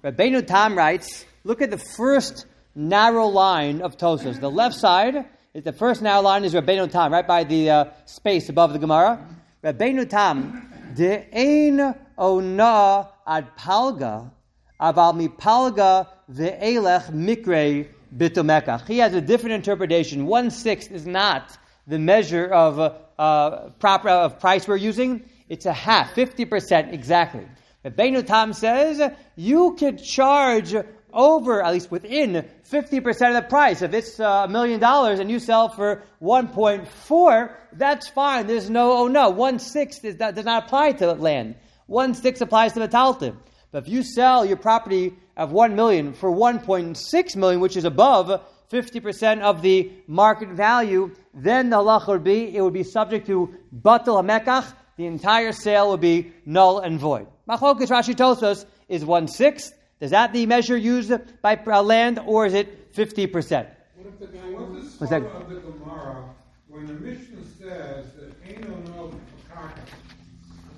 Rabbeinu 0.03 0.45
Tam 0.45 0.77
writes, 0.77 1.25
look 1.43 1.61
at 1.61 1.69
the 1.69 1.77
first 1.77 2.45
narrow 2.73 3.27
line 3.27 3.81
of 3.81 3.97
Tosos. 3.97 4.39
The 4.39 4.49
left 4.49 4.75
side 4.75 5.25
the 5.53 5.73
first 5.73 6.01
narrow 6.01 6.21
line 6.21 6.45
is 6.45 6.53
Rabbeinu 6.53 6.89
Tam, 6.89 7.11
right 7.11 7.27
by 7.27 7.43
the 7.43 7.69
uh, 7.69 7.85
space 8.05 8.47
above 8.47 8.71
the 8.71 8.79
Gemara. 8.79 9.19
Rabbeinu 9.61 10.09
Tam, 10.09 10.71
de 10.95 11.27
ein 11.33 11.93
ona 12.17 13.09
ad 13.27 13.57
palga, 13.57 14.31
aval 14.79 15.15
mi 15.17 15.27
palga 15.27 16.07
ve'elech 16.31 17.11
mikre 17.11 17.89
bitul 18.15 18.45
mekach. 18.45 18.87
He 18.87 18.99
has 18.99 19.13
a 19.13 19.21
different 19.21 19.55
interpretation. 19.55 20.25
One 20.25 20.51
sixth 20.51 20.91
is 20.91 21.05
not 21.05 21.57
the 21.87 21.99
measure 21.99 22.45
of 22.45 22.79
uh, 22.79 22.93
uh, 23.19 23.69
proper 23.79 24.09
of 24.09 24.39
price 24.39 24.67
we're 24.67 24.77
using. 24.77 25.23
It's 25.49 25.65
a 25.65 25.73
half, 25.73 26.13
fifty 26.13 26.45
percent 26.45 26.93
exactly. 26.93 27.47
But 27.83 27.97
Rabbeinu 27.97 28.25
Tam 28.25 28.53
says 28.53 29.01
you 29.35 29.75
could 29.77 30.03
charge 30.03 30.75
over, 31.13 31.63
at 31.63 31.73
least 31.73 31.91
within 31.91 32.45
50% 32.69 33.07
of 33.09 33.33
the 33.33 33.45
price. 33.49 33.81
If 33.81 33.93
it's 33.93 34.19
uh, 34.19 34.45
a 34.45 34.47
million 34.47 34.79
dollars 34.79 35.19
and 35.19 35.29
you 35.29 35.39
sell 35.39 35.69
for 35.69 36.03
1.4, 36.21 37.55
that's 37.73 38.07
fine. 38.07 38.47
There's 38.47 38.69
no, 38.69 38.93
oh 38.93 39.07
no, 39.07 39.29
one 39.29 39.59
sixth 39.59 40.03
is, 40.05 40.15
does 40.15 40.45
not 40.45 40.65
apply 40.65 40.93
to 40.93 41.11
land. 41.13 41.55
One 41.87 42.13
sixth 42.13 42.41
applies 42.41 42.73
to 42.73 42.79
the 42.79 42.87
taltim. 42.87 43.37
But 43.71 43.83
if 43.83 43.89
you 43.89 44.03
sell 44.03 44.45
your 44.45 44.57
property 44.57 45.13
of 45.37 45.51
1 45.51 45.75
million 45.75 46.13
for 46.13 46.31
1.6 46.31 47.35
million, 47.35 47.59
which 47.59 47.77
is 47.77 47.85
above 47.85 48.41
50% 48.71 49.41
of 49.41 49.61
the 49.61 49.91
market 50.07 50.49
value, 50.49 51.13
then 51.33 51.69
the 51.69 51.77
halach 51.77 52.07
would 52.07 52.23
be, 52.23 52.55
it 52.55 52.61
would 52.61 52.73
be 52.73 52.83
subject 52.83 53.27
to 53.27 53.53
batal 53.81 54.23
hamekach. 54.23 54.73
The 54.97 55.05
entire 55.05 55.51
sale 55.51 55.91
would 55.91 56.01
be 56.01 56.31
null 56.45 56.79
and 56.79 56.99
void. 56.99 57.27
Machlokas 57.49 57.87
Rashi 57.87 58.15
Tosos 58.15 58.65
is 58.87 59.03
one 59.03 59.27
sixth. 59.27 59.73
Is 59.99 60.11
that 60.11 60.33
the 60.33 60.45
measure 60.45 60.77
used 60.77 61.11
by 61.41 61.55
uh, 61.55 61.83
land, 61.83 62.19
or 62.25 62.45
is 62.45 62.53
it 62.53 62.93
50%? 62.93 63.67
What 63.95 64.07
if 64.07 64.19
the, 64.19 64.25
what's 64.25 64.95
the 64.97 65.05
that? 65.07 65.23
of 65.23 65.49
the 65.49 65.55
Gemara 65.55 66.23
when 66.69 66.87
the 66.87 66.93
Mishnah 66.93 67.45
says 67.59 68.05
that 68.15 68.33
ain't 68.47 68.67
no 68.67 69.11
karka? 69.51 69.79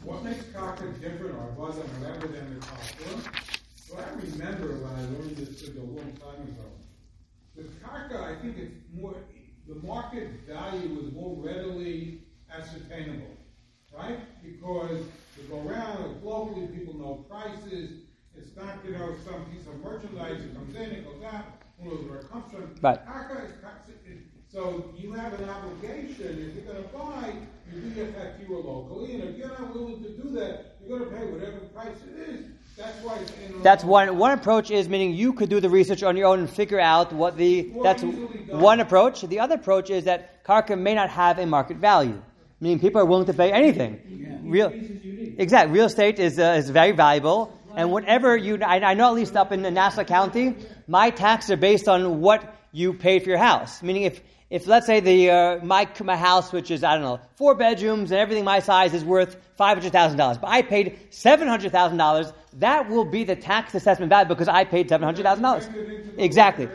What 0.04 0.24
makes 0.24 0.44
karka 0.46 1.00
different 1.00 1.36
or 1.36 1.48
wasn't 1.56 1.88
whatever 2.00 2.28
than 2.28 2.60
the 2.60 2.66
karka? 2.66 3.63
So 3.94 4.00
I 4.00 4.10
remember 4.16 4.74
when 4.82 4.92
I 4.92 5.02
learned 5.02 5.38
this 5.38 5.70
a 5.70 5.80
long 5.80 6.18
time 6.18 6.42
ago. 6.50 6.66
The 7.56 7.64
karka, 7.86 8.24
I 8.24 8.42
think 8.42 8.58
it's 8.58 8.74
more, 8.92 9.14
the 9.68 9.76
market 9.86 10.30
value 10.48 11.00
is 11.06 11.14
more 11.14 11.36
readily 11.38 12.22
ascertainable, 12.52 13.38
right? 13.96 14.18
Because 14.42 15.06
you 15.38 15.44
go 15.48 15.62
around 15.70 16.24
globally, 16.24 16.74
people 16.76 16.96
know 16.96 17.26
prices 17.30 18.00
it's 18.36 18.56
not, 18.56 18.84
you 18.84 18.94
know, 18.98 19.14
some 19.24 19.46
piece 19.46 19.68
of 19.68 19.80
merchandise 19.84 20.42
that 20.42 20.56
comes 20.56 20.76
in, 20.76 20.90
it 20.90 21.06
goes 21.06 21.24
out, 21.24 21.46
who 21.80 21.90
knows 21.90 22.06
where 22.10 22.20
it 22.22 22.32
comes 22.32 22.52
from. 22.52 22.76
Right. 22.82 23.00
So 24.52 24.92
you 24.98 25.12
have 25.14 25.34
an 25.40 25.48
obligation, 25.48 26.50
if 26.50 26.56
you're 26.56 26.74
going 26.74 26.84
to 26.84 26.90
buy, 26.90 27.34
you 27.72 27.80
do 27.80 28.02
affect 28.04 28.42
you 28.42 28.56
locally, 28.58 29.22
and 29.22 29.24
if 29.24 29.38
you're 29.38 29.50
not 29.50 29.72
willing 29.74 30.02
to 30.02 30.10
do 30.10 30.30
that, 30.32 30.78
you're 30.82 30.98
going 30.98 31.12
to 31.12 31.16
pay 31.16 31.26
whatever 31.26 31.58
price 31.74 31.98
it 32.08 32.30
is. 32.30 32.46
That's 32.76 33.04
why 33.04 33.18
it's 33.18 33.32
ain't 33.40 33.58
no 33.58 33.62
That's 33.62 33.84
one 33.84 34.18
one 34.18 34.32
approach 34.32 34.72
is 34.72 34.90
meaning 34.90 35.14
you 35.14 35.34
could 35.34 35.50
do 35.50 35.60
the 35.60 35.70
research 35.70 36.02
on 36.02 36.18
your 36.18 36.28
own 36.28 36.40
and 36.40 36.50
figure 36.50 36.80
out 36.80 37.14
what 37.14 37.38
the 37.38 37.72
that's 37.84 38.04
one 38.04 38.80
approach. 38.80 39.22
The 39.22 39.40
other 39.42 39.56
approach 39.56 39.92
is 39.92 40.06
that 40.06 40.44
karka 40.44 40.80
may 40.80 40.96
not 40.96 41.10
have 41.10 41.38
a 41.38 41.46
market 41.46 41.78
value, 41.78 42.20
meaning 42.60 42.80
people 42.80 43.00
are 43.00 43.06
willing 43.06 43.28
to 43.28 43.34
pay 43.34 43.52
anything. 43.52 44.42
Real, 44.44 44.72
exactly. 45.38 45.74
Real 45.74 45.86
estate 45.86 46.18
is 46.20 46.40
uh, 46.40 46.56
is 46.58 46.70
very 46.70 46.92
valuable, 46.94 47.58
and 47.76 47.92
whatever 47.92 48.36
you, 48.36 48.60
I, 48.62 48.80
I 48.80 48.94
know 48.96 49.08
at 49.08 49.14
least 49.14 49.36
up 49.38 49.52
in 49.52 49.62
the 49.62 49.72
Nassau 49.72 50.04
County, 50.04 50.56
my 50.88 51.12
taxes 51.12 51.52
are 51.52 51.58
based 51.58 51.88
on 51.88 52.22
what 52.22 52.44
you 52.72 52.94
paid 52.94 53.24
for 53.24 53.30
your 53.30 53.38
house. 53.38 53.84
Meaning 53.84 54.04
if 54.04 54.22
if 54.54 54.68
let's 54.68 54.86
say 54.86 55.00
the 55.00 55.32
uh, 55.32 55.66
my 55.66 55.88
my 56.04 56.16
house, 56.16 56.54
which 56.54 56.70
is 56.70 56.84
I 56.84 56.94
don't 56.94 57.02
know 57.02 57.20
four 57.36 57.56
bedrooms 57.56 58.12
and 58.12 58.20
everything 58.20 58.44
my 58.44 58.60
size 58.60 58.94
is 58.94 59.04
worth 59.04 59.36
five 59.56 59.76
hundred 59.78 59.92
thousand 59.92 60.20
dollars, 60.20 60.38
but 60.38 60.50
I 60.52 60.62
paid 60.62 61.00
seven 61.10 61.48
hundred 61.48 61.72
thousand 61.72 61.98
dollars, 61.98 62.32
that 62.60 62.88
will 62.88 63.04
be 63.04 63.24
the 63.24 63.36
tax 63.36 63.74
assessment 63.74 64.12
value 64.12 64.28
because 64.28 64.48
I 64.48 64.64
paid 64.64 64.90
seven 64.90 65.06
hundred 65.06 65.24
thousand 65.24 65.42
dollars. 65.42 65.68
Exactly. 66.20 66.70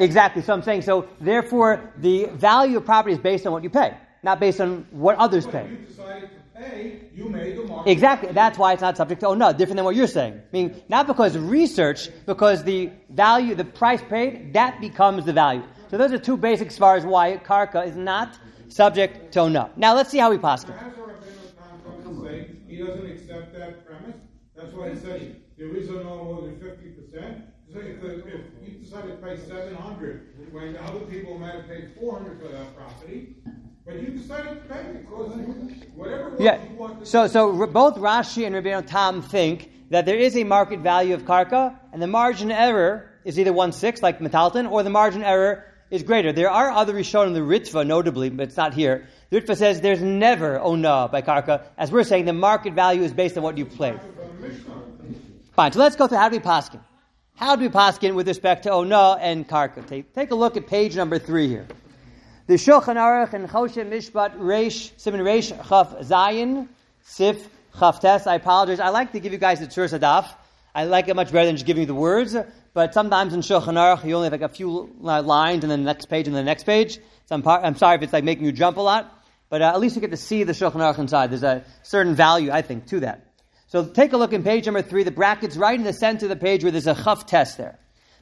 Exactly. 0.00 0.42
So 0.42 0.54
I'm 0.54 0.62
saying 0.62 0.82
so. 0.82 1.08
Therefore, 1.20 1.88
the 1.98 2.26
value 2.32 2.78
of 2.78 2.84
property 2.84 3.12
is 3.14 3.20
based 3.20 3.46
on 3.46 3.52
what 3.52 3.62
you 3.62 3.70
pay, 3.70 3.96
not 4.24 4.40
based 4.40 4.60
on 4.60 4.84
what 4.90 5.16
others 5.18 5.46
pay. 5.46 5.70
You 6.54 6.64
pay, 6.64 7.00
you 7.14 7.28
made 7.28 7.56
the 7.56 7.64
market. 7.64 7.90
Exactly. 7.90 8.32
That's 8.32 8.58
why 8.58 8.72
it's 8.72 8.82
not 8.82 8.96
subject 8.96 9.20
to 9.22 9.28
oh 9.28 9.34
no, 9.34 9.52
different 9.52 9.76
than 9.76 9.84
what 9.84 9.96
you're 9.96 10.06
saying. 10.06 10.34
I 10.34 10.52
mean, 10.52 10.82
not 10.88 11.06
because 11.06 11.36
research, 11.36 12.08
because 12.26 12.62
the 12.64 12.90
value, 13.10 13.54
the 13.54 13.64
price 13.64 14.02
paid, 14.02 14.52
that 14.52 14.80
becomes 14.80 15.24
the 15.24 15.32
value. 15.32 15.64
So 15.90 15.98
those 15.98 16.12
are 16.12 16.18
two 16.18 16.36
basics 16.36 16.74
as 16.74 16.78
far 16.78 16.96
as 16.96 17.04
why 17.04 17.36
karka 17.38 17.86
is 17.86 17.96
not 17.96 18.38
subject 18.68 19.32
to 19.32 19.40
oh 19.40 19.48
no. 19.48 19.70
Now 19.76 19.94
let's 19.94 20.10
see 20.10 20.18
how 20.18 20.30
we 20.30 20.38
say 22.24 22.46
he 22.66 22.76
doesn't 22.76 23.10
accept 23.10 23.54
that 23.54 23.86
premise? 23.86 24.16
That's 24.56 24.72
why 24.72 24.90
he 24.90 24.96
said 24.96 25.40
there 25.58 25.76
is 25.76 25.88
a 25.88 25.92
no 25.92 26.24
more 26.24 26.42
than 26.42 26.60
fifty 26.60 26.90
percent. 26.90 27.44
So 27.72 27.80
if, 27.80 28.02
if 28.02 28.40
you 28.62 28.78
decided 28.78 29.20
to 29.20 29.26
pay 29.26 29.36
seven 29.36 29.74
hundred, 29.74 30.52
when 30.52 30.76
other 30.76 31.00
people 31.00 31.38
might 31.38 31.54
have 31.54 31.68
paid 31.68 31.90
four 31.98 32.18
hundred 32.18 32.40
for 32.40 32.48
that 32.48 32.76
property, 32.76 33.36
but 33.84 34.00
you 34.00 34.08
decided 34.08 34.62
to 34.62 34.74
pay 34.74 34.82
because 35.00 35.36
was 35.36 35.56
Yeah. 36.44 36.58
So 37.04 37.26
so 37.26 37.66
both 37.66 37.96
Rashi 37.96 38.46
and 38.46 38.54
Rabbeinu 38.54 38.86
Tam 38.86 39.22
think 39.22 39.70
that 39.90 40.06
there 40.06 40.16
is 40.16 40.36
a 40.36 40.44
market 40.44 40.80
value 40.80 41.14
of 41.14 41.22
karka, 41.22 41.76
and 41.92 42.02
the 42.02 42.06
margin 42.06 42.50
error 42.50 43.10
is 43.24 43.38
either 43.38 43.52
one 43.52 43.72
sixth, 43.72 44.02
like 44.02 44.18
metalton, 44.18 44.70
or 44.70 44.82
the 44.82 44.90
margin 44.90 45.22
error 45.22 45.64
is 45.90 46.02
greater. 46.02 46.32
There 46.32 46.50
are 46.50 46.70
other 46.70 46.92
Rishonim, 46.92 47.34
the 47.34 47.40
Ritva, 47.40 47.86
notably, 47.86 48.28
but 48.30 48.48
it's 48.48 48.56
not 48.56 48.74
here. 48.74 49.06
The 49.30 49.40
Ritva 49.40 49.56
says 49.56 49.80
there's 49.80 50.02
never 50.02 50.58
ona 50.58 51.08
by 51.10 51.22
karka. 51.22 51.62
As 51.78 51.90
we're 51.90 52.04
saying, 52.04 52.24
the 52.24 52.32
market 52.32 52.74
value 52.74 53.02
is 53.02 53.12
based 53.12 53.36
on 53.36 53.42
what 53.42 53.56
you 53.56 53.64
played. 53.64 54.00
Fine. 55.54 55.72
So 55.72 55.78
let's 55.78 55.96
go 55.96 56.06
through 56.08 56.18
how 56.18 56.28
do 56.28 56.36
we 56.36 56.42
paskin. 56.42 56.80
How 57.36 57.56
do 57.56 57.62
we 57.62 57.68
paskin 57.68 58.14
with 58.14 58.28
respect 58.28 58.64
to 58.64 58.72
ona 58.72 59.16
and 59.20 59.46
karka? 59.48 59.86
Take, 59.86 60.12
take 60.14 60.30
a 60.30 60.34
look 60.34 60.56
at 60.56 60.66
page 60.66 60.96
number 60.96 61.18
three 61.18 61.48
here. 61.48 61.66
The 62.46 62.56
Shulchan 62.56 62.96
Aruch 62.96 63.32
and 63.32 63.48
Choshen 63.48 63.88
Mishpat 63.88 64.36
Reish 64.36 64.92
Simon 65.00 65.20
Reish 65.20 65.48
Chaf 65.66 65.98
Zayin 66.00 66.68
Sif 67.00 67.48
Chaf 67.78 68.00
Tes. 68.00 68.26
I 68.26 68.34
apologize. 68.34 68.80
I 68.80 68.90
like 68.90 69.12
to 69.12 69.20
give 69.20 69.32
you 69.32 69.38
guys 69.38 69.60
the 69.60 69.66
Tzur 69.66 69.88
Sadaf. 69.88 70.28
I 70.74 70.84
like 70.84 71.08
it 71.08 71.16
much 71.16 71.32
better 71.32 71.46
than 71.46 71.56
just 71.56 71.64
giving 71.64 71.80
you 71.80 71.86
the 71.86 71.94
words. 71.94 72.36
But 72.74 72.92
sometimes 72.92 73.32
in 73.32 73.40
Shulchan 73.40 73.76
Aruch 73.78 74.04
you 74.04 74.14
only 74.14 74.26
have 74.26 74.32
like 74.32 74.42
a 74.42 74.54
few 74.54 74.94
uh, 75.02 75.22
lines 75.22 75.64
and 75.64 75.70
then 75.70 75.84
the 75.84 75.86
next 75.86 76.10
page 76.10 76.26
and 76.26 76.36
then 76.36 76.44
the 76.44 76.50
next 76.50 76.64
page. 76.64 76.98
So 77.24 77.34
I'm, 77.34 77.48
I'm 77.48 77.76
sorry 77.76 77.96
if 77.96 78.02
it's 78.02 78.12
like 78.12 78.24
making 78.24 78.44
you 78.44 78.52
jump 78.52 78.76
a 78.76 78.82
lot. 78.82 79.24
But 79.48 79.62
uh, 79.62 79.72
at 79.72 79.80
least 79.80 79.94
you 79.94 80.02
get 80.02 80.10
to 80.10 80.18
see 80.18 80.44
the 80.44 80.52
Shulchan 80.52 80.74
Aruch 80.74 80.98
inside. 80.98 81.30
There's 81.30 81.44
a 81.44 81.64
certain 81.82 82.14
value, 82.14 82.50
I 82.50 82.60
think, 82.60 82.88
to 82.88 83.00
that. 83.00 83.26
So 83.68 83.86
take 83.86 84.12
a 84.12 84.18
look 84.18 84.34
in 84.34 84.42
page 84.42 84.66
number 84.66 84.82
three, 84.82 85.04
the 85.04 85.10
brackets 85.10 85.56
right 85.56 85.78
in 85.78 85.84
the 85.84 85.94
center 85.94 86.26
of 86.26 86.28
the 86.28 86.36
page 86.36 86.62
where 86.62 86.72
there's 86.72 86.88
a 86.88 86.94
chaf 86.94 87.24
test 87.24 87.56
there. 87.56 87.78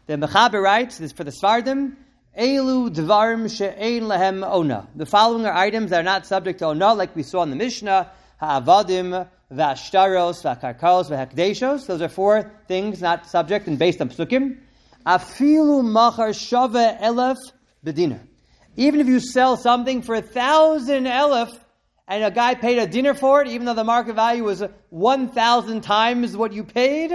The 0.06 0.14
Mechaber 0.14 0.62
writes, 0.62 0.98
this 0.98 1.10
for 1.10 1.24
the 1.24 1.32
Sfardim, 1.32 1.96
Elu 2.38 2.88
dvarim 2.88 3.54
she'ein 3.54 4.04
lehem 4.04 4.42
ona. 4.42 4.88
The 4.94 5.04
following 5.04 5.44
are 5.44 5.52
items 5.52 5.90
that 5.90 6.00
are 6.00 6.02
not 6.02 6.26
subject 6.26 6.60
to 6.60 6.66
ona, 6.66 6.94
like 6.94 7.14
we 7.14 7.22
saw 7.22 7.42
in 7.42 7.50
the 7.50 7.56
Mishnah, 7.56 8.10
ha'avadim, 8.40 9.28
v'ashtaros, 9.52 10.42
v'akarkaros, 10.42 11.10
v'hakdeshos. 11.10 11.86
Those 11.86 12.00
are 12.00 12.08
four 12.08 12.50
things 12.68 13.02
not 13.02 13.26
subject 13.26 13.66
and 13.66 13.78
based 13.78 14.00
on 14.00 14.08
psukim. 14.08 14.56
Afilu 15.04 15.84
machar 15.84 16.32
shave 16.32 16.70
elef 16.70 17.36
bediner. 17.84 18.20
Even 18.76 19.00
if 19.00 19.08
you 19.08 19.20
sell 19.20 19.58
something 19.58 20.00
for 20.00 20.14
a 20.14 20.22
thousand 20.22 21.04
elef, 21.04 21.50
and 22.08 22.24
a 22.24 22.30
guy 22.30 22.54
paid 22.54 22.78
a 22.78 22.86
dinner 22.86 23.12
for 23.12 23.42
it, 23.42 23.48
even 23.48 23.66
though 23.66 23.74
the 23.74 23.84
market 23.84 24.14
value 24.14 24.44
was 24.44 24.62
1,000 24.88 25.82
times 25.82 26.34
what 26.36 26.52
you 26.52 26.64
paid. 26.64 27.12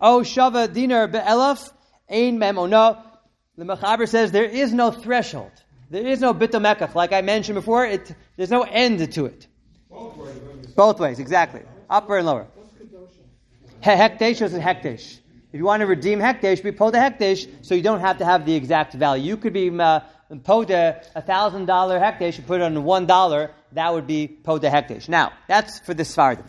Oh, 0.00 0.20
shava 0.20 0.72
dinar 0.72 1.06
be'elaf, 1.06 1.70
ein 2.08 2.38
mem 2.38 2.56
no. 2.70 3.02
The 3.56 3.64
Mechaber 3.64 4.08
says 4.08 4.32
there 4.32 4.44
is 4.44 4.72
no 4.72 4.90
threshold. 4.90 5.52
There 5.90 6.06
is 6.06 6.20
no 6.20 6.34
bitul 6.34 6.60
mekach. 6.60 6.94
Like 6.94 7.12
I 7.12 7.20
mentioned 7.22 7.54
before, 7.54 7.86
it, 7.86 8.12
there's 8.36 8.50
no 8.50 8.62
end 8.62 9.12
to 9.12 9.26
it. 9.26 9.46
Both 9.90 10.16
ways. 10.16 10.38
Both 10.74 10.98
ways, 10.98 11.18
exactly. 11.20 11.62
Upper 11.88 12.18
and 12.18 12.26
lower. 12.26 12.46
He- 13.82 13.90
Hekdesh 13.90 14.42
is 14.42 14.54
a 14.54 14.60
hekdesh. 14.60 15.18
If 15.52 15.58
you 15.58 15.64
want 15.64 15.82
to 15.82 15.86
redeem 15.86 16.18
hekdesh, 16.18 16.64
be 16.64 16.72
poda 16.72 16.94
hekdesh, 16.94 17.64
so 17.64 17.76
you 17.76 17.82
don't 17.82 18.00
have 18.00 18.18
to 18.18 18.24
have 18.24 18.44
the 18.44 18.54
exact 18.54 18.94
value. 18.94 19.24
You 19.24 19.36
could 19.36 19.52
be 19.52 19.68
uh, 19.70 20.00
poda 20.32 21.04
a 21.14 21.22
thousand 21.22 21.66
dollar 21.66 22.00
hekdesh, 22.00 22.38
you 22.38 22.42
put 22.44 22.60
it 22.60 22.64
on 22.64 22.82
one 22.82 23.06
dollar, 23.06 23.52
that 23.72 23.92
would 23.92 24.08
be 24.08 24.26
poda 24.42 24.68
hekdesh. 24.68 25.08
Now, 25.08 25.32
that's 25.46 25.78
for 25.80 25.94
the 25.94 26.02
Sfardim. 26.02 26.44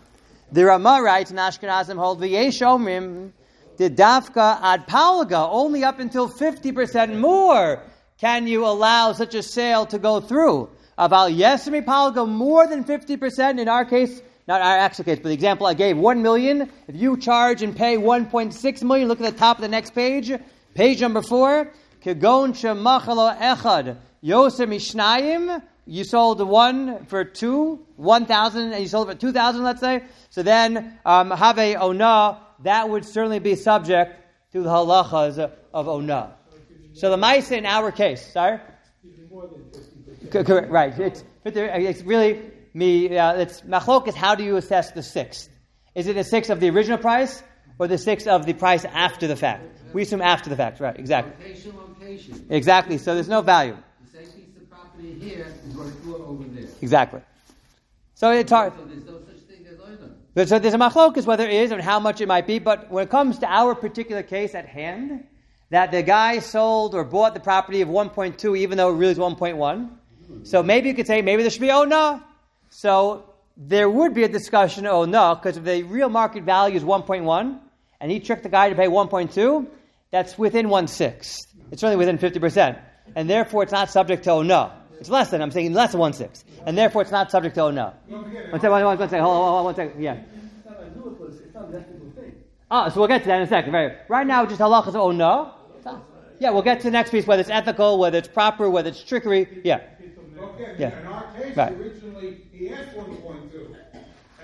The 0.52 0.66
Rama 0.66 1.02
writes 1.04 1.30
in 1.30 1.38
Ashkenazim 1.38 1.98
hold 1.98 2.20
v'yesh 2.20 2.62
omrim 2.66 3.32
the 3.78 3.90
dafka 3.90 4.60
ad 4.62 4.88
palga 4.88 5.48
only 5.52 5.84
up 5.84 6.00
until 6.00 6.28
fifty 6.28 6.72
percent 6.72 7.18
more 7.18 7.82
can 8.20 8.48
you 8.48 8.66
allow 8.66 9.12
such 9.12 9.36
a 9.36 9.44
sale 9.44 9.86
to 9.88 10.00
go 10.00 10.22
through. 10.22 10.70
About 10.98 11.32
yesemi 11.32 11.84
palga 11.84 12.28
more 12.28 12.68
than 12.68 12.84
fifty 12.86 13.18
percent 13.18 13.60
in 13.60 13.68
our 13.68 13.84
case, 13.84 14.22
not 14.48 14.62
our 14.62 14.78
actual 14.78 15.04
case, 15.04 15.18
but 15.18 15.30
the 15.30 15.34
example 15.34 15.68
I 15.68 15.74
gave, 15.74 15.98
one 15.98 16.22
million. 16.22 16.72
If 16.88 16.96
you 16.96 17.18
charge 17.18 17.62
and 17.62 17.76
pay 17.76 17.98
one 17.98 18.28
point 18.28 18.54
six 18.54 18.82
million, 18.82 19.10
look 19.10 19.20
at 19.20 19.34
the 19.34 19.38
top 19.38 19.58
of 19.58 19.62
the 19.62 19.68
next 19.68 19.92
page, 19.92 20.32
page 20.74 21.02
number 21.02 21.22
four. 21.22 21.74
Kegon 22.02 22.54
shemachalo 22.54 23.38
echad 23.38 23.98
yosem 24.24 24.74
ishnayim. 24.74 25.62
You 25.88 26.04
sold 26.04 26.42
one 26.42 27.06
for 27.08 27.26
two, 27.26 27.86
one 27.96 28.26
thousand, 28.26 28.72
and 28.72 28.82
you 28.82 28.88
sold 28.88 29.10
it 29.10 29.14
for 29.14 29.20
two 29.20 29.32
thousand, 29.32 29.64
let's 29.64 29.82
say. 29.82 30.04
So 30.30 30.42
then, 30.44 30.98
um, 31.06 31.32
have 31.32 31.60
a 31.60 31.76
ona. 31.76 32.40
That 32.64 32.90
would 32.90 33.06
certainly 33.06 33.40
be 33.40 33.56
subject 33.56 34.22
to 34.54 34.62
the 34.64 34.70
halachas 34.70 35.38
of 35.74 35.88
ona. 35.88 36.36
So 36.94 37.10
the 37.10 37.18
mice 37.18 37.52
in 37.52 37.66
our 37.66 37.92
case, 37.92 38.32
sorry. 38.32 38.60
Co- 40.32 40.44
Correct, 40.44 40.72
right. 40.72 40.98
It's, 40.98 41.24
it's 41.44 42.02
really 42.04 42.42
me. 42.74 43.18
Uh, 43.18 43.34
it's 43.36 43.62
machlok 43.62 44.08
is 44.08 44.16
how 44.16 44.36
do 44.36 44.44
you 44.44 44.56
assess 44.56 44.92
the 44.92 45.04
sixth? 45.04 45.50
Is 45.94 46.08
it 46.08 46.14
the 46.16 46.24
sixth 46.24 46.50
of 46.50 46.60
the 46.60 46.70
original 46.70 46.98
price 46.98 47.44
or 47.80 47.88
the 47.88 47.98
sixth 47.98 48.28
of 48.28 48.46
the 48.46 48.54
price 48.54 48.86
after 48.86 49.28
the 49.28 49.36
fact? 49.36 49.64
We 49.94 50.02
assume 50.02 50.22
after 50.22 50.50
the 50.50 50.56
fact, 50.56 50.80
right? 50.80 50.98
Exactly. 50.98 51.34
Location, 51.46 51.74
location. 51.78 52.46
Exactly. 52.50 52.98
So 52.98 53.14
there's 53.14 53.30
no 53.30 53.42
value. 53.42 53.78
The 54.12 54.18
same 54.20 54.28
piece 54.32 54.56
of 54.58 54.70
property 54.70 55.14
here 55.20 55.48
is 55.68 55.76
worth 55.76 56.04
more 56.06 56.20
over 56.20 56.44
there. 56.46 56.68
Exactly. 56.82 57.22
So 58.16 58.32
it's 58.32 58.52
hard. 58.52 58.74
So 58.78 58.86
there's 58.86 59.06
no 59.06 59.20
such 59.20 59.40
thing 59.48 59.66
as 59.68 59.78
oilam. 59.78 60.00
But 60.00 60.12
so 60.36 60.60
there's 60.60 60.74
a 60.74 60.78
machlokas 60.78 61.26
whether 61.26 61.46
it 61.46 61.54
is 61.54 61.72
and 61.72 61.82
how 61.82 62.00
much 62.00 62.20
it 62.20 62.28
might 62.28 62.46
be. 62.46 62.60
But 62.60 62.92
when 62.92 63.06
it 63.06 63.10
comes 63.10 63.40
to 63.40 63.48
our 63.48 63.74
particular 63.74 64.22
case 64.22 64.54
at 64.54 64.66
hand, 64.68 65.26
that 65.70 65.92
the 65.92 66.04
guy 66.04 66.40
sold 66.40 66.94
or 66.94 67.06
bought 67.06 67.34
the 67.34 67.40
property 67.40 67.82
of 67.82 67.88
1.2 67.88 68.58
even 68.58 68.78
though 68.78 68.90
it 68.90 68.98
really 68.98 69.14
is 69.14 69.18
1.1. 69.18 69.90
So 70.44 70.62
maybe 70.62 70.90
you 70.90 70.96
could 70.96 71.08
say 71.08 71.22
maybe 71.22 71.42
there 71.42 71.52
should 71.52 71.62
be 71.62 71.72
oh 71.72 71.86
no. 71.86 72.22
So 72.70 73.34
there 73.56 73.90
would 73.90 74.14
be 74.14 74.24
a 74.24 74.28
discussion 74.28 74.86
oh 74.86 75.06
no 75.06 75.36
because 75.36 75.58
if 75.58 75.64
the 75.64 75.84
real 75.84 76.10
market 76.10 76.44
value 76.44 76.76
is 76.76 76.84
1.1 76.84 77.60
and 78.02 78.12
he 78.12 78.20
tricked 78.20 78.44
the 78.44 78.50
guy 78.50 78.70
to 78.70 78.76
pay 78.76 78.88
1.2, 78.88 79.68
that's 80.12 80.38
within 80.38 80.70
one 80.70 80.88
sixth. 80.88 81.48
It's 81.72 81.84
only 81.84 81.96
within 81.96 82.18
50 82.18 82.40
percent, 82.40 82.78
and 83.16 83.30
therefore 83.30 83.64
it's 83.64 83.72
not 83.72 83.90
subject 83.90 84.26
to 84.26 84.32
oh 84.32 84.44
no. 84.44 84.72
It's 85.00 85.10
less 85.10 85.30
than 85.30 85.42
I'm 85.42 85.52
saying 85.52 85.74
less 85.74 85.92
than 85.92 86.00
one 86.00 86.14
sixth, 86.14 86.46
and 86.66 86.78
therefore 86.78 87.02
it's 87.02 87.12
not 87.12 87.32
subject 87.32 87.56
to 87.56 87.62
oh 87.62 87.72
no. 87.72 87.94
One 88.08 88.24
second, 88.32 88.52
one, 88.72 88.84
one, 88.84 88.98
one 88.98 89.10
second. 89.10 89.24
Hold 89.24 89.36
on, 89.38 89.44
hold 89.44 89.58
on, 89.60 89.64
one 89.66 89.76
second. 89.76 90.02
Yeah. 90.02 90.18
Ah, 92.72 92.90
so 92.90 93.00
we'll 93.00 93.08
get 93.08 93.22
to 93.22 93.28
that 93.28 93.38
in 93.38 93.44
a 93.44 93.48
second. 93.48 93.74
Right, 93.74 93.94
right 94.10 94.26
now, 94.26 94.46
just 94.46 94.60
halachas. 94.60 94.96
Oh 94.96 95.12
no. 95.12 95.52
Yeah, 96.40 96.50
we'll 96.50 96.64
get 96.64 96.80
to 96.80 96.86
the 96.86 96.92
next 96.92 97.12
piece, 97.12 97.26
whether 97.26 97.40
it's 97.40 97.50
ethical, 97.50 97.98
whether 97.98 98.18
it's 98.18 98.28
proper, 98.28 98.70
whether 98.70 98.90
it's 98.90 99.02
trickery. 99.02 99.62
Yeah. 99.64 99.80
don't 100.36 100.60
Yeah. 100.78 101.00
in 101.00 101.08
our 101.08 101.24
case, 101.34 101.56
Right. 101.56 101.72
originally, 101.74 102.42
he 102.52 102.70
asked 102.70 102.96
one 102.98 103.16
point 103.18 103.52
two. 103.52 103.74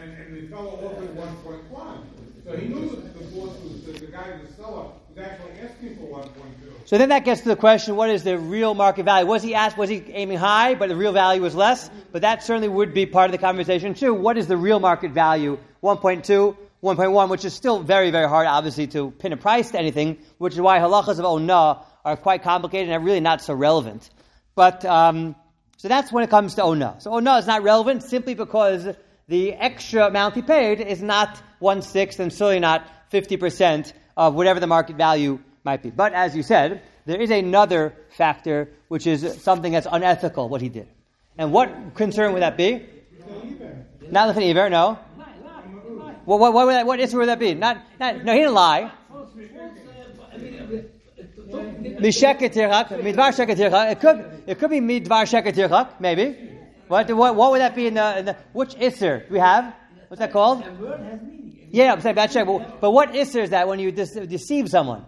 and, 0.02 0.14
and 0.14 0.38
the 0.38 0.48
fellow 0.48 0.80
offered 0.86 1.16
one 1.16 1.36
point 1.38 1.70
one. 1.70 2.04
So 2.44 2.58
he 2.58 2.68
knew 2.68 2.90
that 2.90 3.14
the 3.14 3.24
boss 3.36 3.56
was, 3.60 3.84
that 3.86 4.00
the 4.00 4.08
guy, 4.08 4.38
the 4.44 4.54
seller, 4.54 4.88
was 5.10 5.18
actually 5.20 5.52
asking 5.62 5.96
for 5.98 6.06
one 6.06 6.24
point 6.30 6.60
two. 6.60 6.72
So 6.86 6.98
then 6.98 7.10
that 7.10 7.24
gets 7.24 7.42
to 7.42 7.50
the 7.50 7.56
question: 7.56 7.96
What 7.96 8.10
is 8.10 8.24
the 8.24 8.38
real 8.38 8.74
market 8.74 9.04
value? 9.06 9.28
Was 9.28 9.44
he 9.44 9.54
asked? 9.54 9.78
Was 9.78 9.90
he 9.90 10.04
aiming 10.10 10.40
high, 10.40 10.74
but 10.76 10.90
the 10.90 10.96
real 10.96 11.12
value 11.12 11.42
was 11.42 11.54
less? 11.54 11.90
But 12.12 12.24
that 12.24 12.44
certainly 12.44 12.68
would 12.68 12.94
be 12.94 13.06
part 13.06 13.26
of 13.26 13.32
the 13.32 13.38
conversation 13.38 13.94
too. 13.94 14.14
What 14.14 14.38
is 14.38 14.48
the 14.48 14.58
real 14.58 14.80
market 14.80 15.12
value? 15.12 15.60
1.2, 15.84 16.58
1.1, 16.84 17.30
which 17.30 17.46
is 17.46 17.54
still 17.54 17.80
very, 17.80 18.12
very 18.12 18.28
hard, 18.28 18.48
obviously, 18.48 18.88
to 18.88 19.12
pin 19.12 19.34
a 19.34 19.38
price 19.38 19.72
to 19.72 19.80
anything. 19.80 20.18
Which 20.40 20.54
is 20.54 20.62
why 20.62 20.80
halachas 20.80 21.20
of 21.20 21.26
ona 21.26 21.86
are 22.04 22.18
quite 22.18 22.42
complicated 22.42 22.90
and 22.90 23.02
are 23.02 23.06
really 23.06 23.20
not 23.20 23.42
so 23.42 23.54
relevant. 23.54 24.10
But 24.56 24.84
um, 24.86 25.36
so 25.78 25.88
that's 25.88 26.12
when 26.12 26.24
it 26.24 26.32
comes 26.32 26.56
to 26.56 26.64
ona. 26.64 26.96
So 27.00 27.14
ona 27.14 27.38
is 27.38 27.48
not 27.48 27.62
relevant 27.62 28.04
simply 28.04 28.34
because 28.34 28.88
the 29.28 29.54
extra 29.54 30.08
amount 30.08 30.36
he 30.36 30.42
paid 30.42 30.82
is 30.82 31.02
not 31.02 31.42
one 31.60 31.82
sixth 31.82 32.20
and 32.20 32.32
certainly 32.32 32.60
not 32.60 32.88
fifty 33.10 33.38
percent 33.38 33.94
of 34.18 34.36
whatever 34.36 34.60
the 34.60 34.68
market 34.68 34.96
value 34.96 35.40
might 35.64 35.84
be. 35.84 35.90
But 35.90 36.14
as 36.14 36.36
you 36.36 36.44
said, 36.44 36.82
there 37.06 37.20
is 37.20 37.32
another 37.32 37.94
factor 38.10 38.70
which 38.88 39.08
is 39.08 39.42
something 39.42 39.72
that's 39.72 39.88
unethical 39.90 40.50
what 40.50 40.62
he 40.62 40.70
did. 40.70 40.88
And 41.38 41.52
what 41.52 41.96
concern 41.96 42.34
would 42.34 42.42
that 42.42 42.58
be? 42.58 42.86
Not 44.12 44.28
looking 44.28 44.50
Iver, 44.50 44.70
no. 44.70 45.00
What, 46.26 46.40
what, 46.40 46.54
what, 46.54 46.66
would 46.68 46.74
that, 46.74 46.86
what 46.86 47.00
issue 47.00 47.18
would 47.18 47.30
that 47.30 47.40
be? 47.40 47.54
Not, 47.54 47.78
not, 48.00 48.24
no, 48.24 48.34
he 48.34 48.40
didn't 48.40 48.54
lie. 48.54 48.92
It 53.92 54.00
could, 54.00 54.44
it 54.48 54.60
could 54.60 54.70
be 54.70 54.82
midvar 54.82 55.24
sheker 55.26 55.54
tirchak, 55.54 56.00
maybe. 56.00 56.50
What, 56.92 57.10
what, 57.14 57.36
what 57.38 57.52
would 57.52 57.62
that 57.62 57.74
be 57.74 57.88
in 57.88 57.94
the, 57.94 58.20
in 58.20 58.26
the 58.26 58.36
which 58.52 58.76
isser 58.76 59.26
do 59.26 59.34
we 59.34 59.40
have? 59.40 59.74
What's 60.10 60.20
that 60.20 60.34
called? 60.34 60.66
Yeah, 61.70 61.94
I'm 61.94 62.02
saying 62.02 62.16
bad 62.16 62.32
check. 62.32 62.46
But, 62.46 62.82
but 62.82 62.92
what 62.92 63.14
isser 63.14 63.42
is 63.42 63.52
that 63.52 63.70
when 63.70 63.80
you 63.80 63.94
dis- 63.94 64.12
deceive 64.12 64.68
someone? 64.68 65.06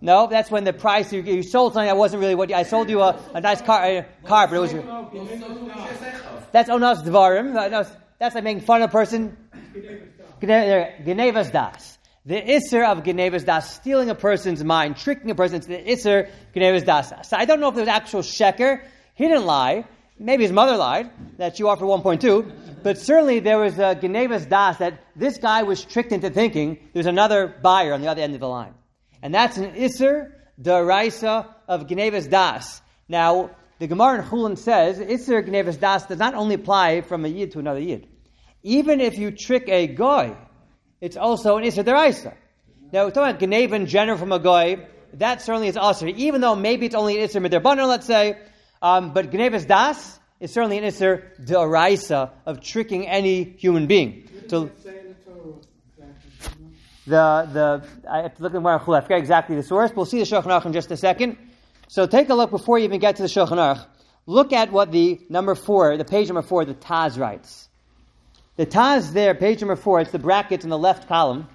No, 0.00 0.26
that's 0.26 0.50
when 0.50 0.64
the 0.64 0.72
price 0.72 1.12
you, 1.12 1.22
you 1.22 1.44
sold 1.44 1.74
something 1.74 1.86
that 1.86 1.96
wasn't 1.96 2.22
really 2.22 2.34
what 2.34 2.48
you, 2.48 2.56
I 2.56 2.64
sold 2.64 2.90
you 2.90 3.02
a, 3.02 3.16
a 3.32 3.40
nice 3.40 3.60
car, 3.60 3.84
a 3.84 4.06
car, 4.24 4.48
but 4.48 4.56
it 4.56 4.58
was 4.58 4.72
your. 4.72 4.82
That's 6.50 6.68
oh, 6.68 6.78
onas 6.78 7.04
dvarim. 7.04 7.54
That's, 8.18 8.34
like 8.34 8.42
making 8.42 8.64
fun 8.64 8.82
of 8.82 8.90
a 8.90 8.92
person. 8.92 9.36
Genevas 10.42 11.52
das. 11.52 11.98
The 12.26 12.42
isser 12.42 12.84
of 12.84 13.04
Genevas 13.04 13.44
das, 13.44 13.72
stealing 13.76 14.10
a 14.10 14.16
person's 14.16 14.64
mind, 14.64 14.96
tricking 14.96 15.30
a 15.30 15.36
person, 15.36 15.58
it's 15.58 15.66
the 15.68 15.78
isser 15.78 16.28
Genevas 16.52 16.84
das. 16.84 17.28
So 17.28 17.36
I 17.36 17.44
don't 17.44 17.60
know 17.60 17.68
if 17.68 17.76
there 17.76 17.82
was 17.82 17.88
actual 17.88 18.22
sheker. 18.22 18.82
He 19.14 19.28
didn't 19.28 19.46
lie. 19.46 19.84
Maybe 20.22 20.42
his 20.42 20.52
mother 20.52 20.76
lied 20.76 21.10
that 21.38 21.58
you 21.58 21.70
offered 21.70 21.86
1.2, 21.86 22.82
but 22.82 22.98
certainly 22.98 23.40
there 23.40 23.58
was 23.58 23.78
a 23.78 23.94
Genevas 23.94 24.46
das 24.46 24.76
that 24.76 25.02
this 25.16 25.38
guy 25.38 25.62
was 25.62 25.82
tricked 25.82 26.12
into 26.12 26.28
thinking 26.28 26.78
there's 26.92 27.06
another 27.06 27.48
buyer 27.62 27.94
on 27.94 28.02
the 28.02 28.08
other 28.08 28.20
end 28.20 28.34
of 28.34 28.40
the 28.40 28.46
line. 28.46 28.74
And 29.22 29.34
that's 29.34 29.56
an 29.56 29.72
Isser 29.72 30.32
Daraisa 30.60 31.46
of 31.66 31.88
Gnevas 31.88 32.28
Das. 32.28 32.82
Now, 33.08 33.50
the 33.78 33.86
Gemara 33.86 34.18
in 34.18 34.24
Chulin 34.26 34.58
says 34.58 34.98
Isser 34.98 35.42
Gnevas 35.42 35.78
Das 35.80 36.04
does 36.04 36.18
not 36.18 36.34
only 36.34 36.54
apply 36.54 37.00
from 37.00 37.24
a 37.24 37.28
Yid 37.28 37.52
to 37.52 37.58
another 37.58 37.80
Yid. 37.80 38.06
Even 38.62 39.00
if 39.00 39.16
you 39.16 39.30
trick 39.30 39.64
a 39.68 39.86
Goy, 39.86 40.36
it's 41.00 41.16
also 41.16 41.56
an 41.56 41.64
Isser 41.64 41.82
Daraisa. 41.82 42.34
Now, 42.92 43.06
we're 43.06 43.10
talking 43.10 43.36
about 43.36 43.40
Gneva 43.40 43.72
in 43.72 43.86
general 43.86 44.18
from 44.18 44.32
a 44.32 44.38
Goy, 44.38 44.86
that 45.14 45.40
certainly 45.40 45.68
is 45.68 45.76
Asr, 45.76 46.14
even 46.14 46.42
though 46.42 46.54
maybe 46.54 46.84
it's 46.84 46.94
only 46.94 47.18
an 47.22 47.26
Isser 47.26 47.44
Miderabanan, 47.44 47.88
let's 47.88 48.06
say, 48.06 48.36
um, 48.82 49.12
but 49.12 49.30
Gnevas 49.30 49.66
Das 49.66 50.18
is 50.40 50.52
certainly 50.52 50.78
an 50.78 50.84
Isser 50.84 51.22
Daraisa 51.40 52.30
of 52.46 52.60
tricking 52.62 53.06
any 53.06 53.44
human 53.44 53.86
being. 53.86 54.28
To, 54.48 54.70
the 57.06 57.48
the 57.52 57.84
I 58.08 58.22
have 58.22 58.36
to 58.36 58.42
look 58.42 58.54
at 58.54 58.62
where 58.62 58.74
I 58.74 59.00
forget 59.00 59.18
exactly 59.18 59.56
the 59.56 59.62
source. 59.62 59.90
But 59.90 59.96
we'll 59.96 60.06
see 60.06 60.18
the 60.18 60.24
Shulchan 60.24 60.46
Aruch 60.46 60.66
in 60.66 60.72
just 60.72 60.90
a 60.90 60.96
second. 60.96 61.36
So 61.88 62.06
take 62.06 62.28
a 62.30 62.34
look 62.34 62.50
before 62.50 62.78
you 62.78 62.84
even 62.84 63.00
get 63.00 63.16
to 63.16 63.22
the 63.22 63.28
Shulchan 63.28 63.58
Aruch. 63.58 63.84
Look 64.26 64.52
at 64.52 64.70
what 64.70 64.92
the 64.92 65.20
number 65.28 65.54
four, 65.54 65.96
the 65.96 66.04
page 66.04 66.28
number 66.28 66.42
four, 66.42 66.64
the 66.64 66.74
Taz 66.74 67.18
writes. 67.18 67.68
The 68.56 68.66
Taz 68.66 69.12
there, 69.12 69.34
page 69.34 69.60
number 69.60 69.76
four, 69.76 70.00
it's 70.00 70.10
the 70.10 70.18
brackets 70.18 70.64
in 70.64 70.70
the 70.70 70.78
left 70.78 71.08
column. 71.08 71.48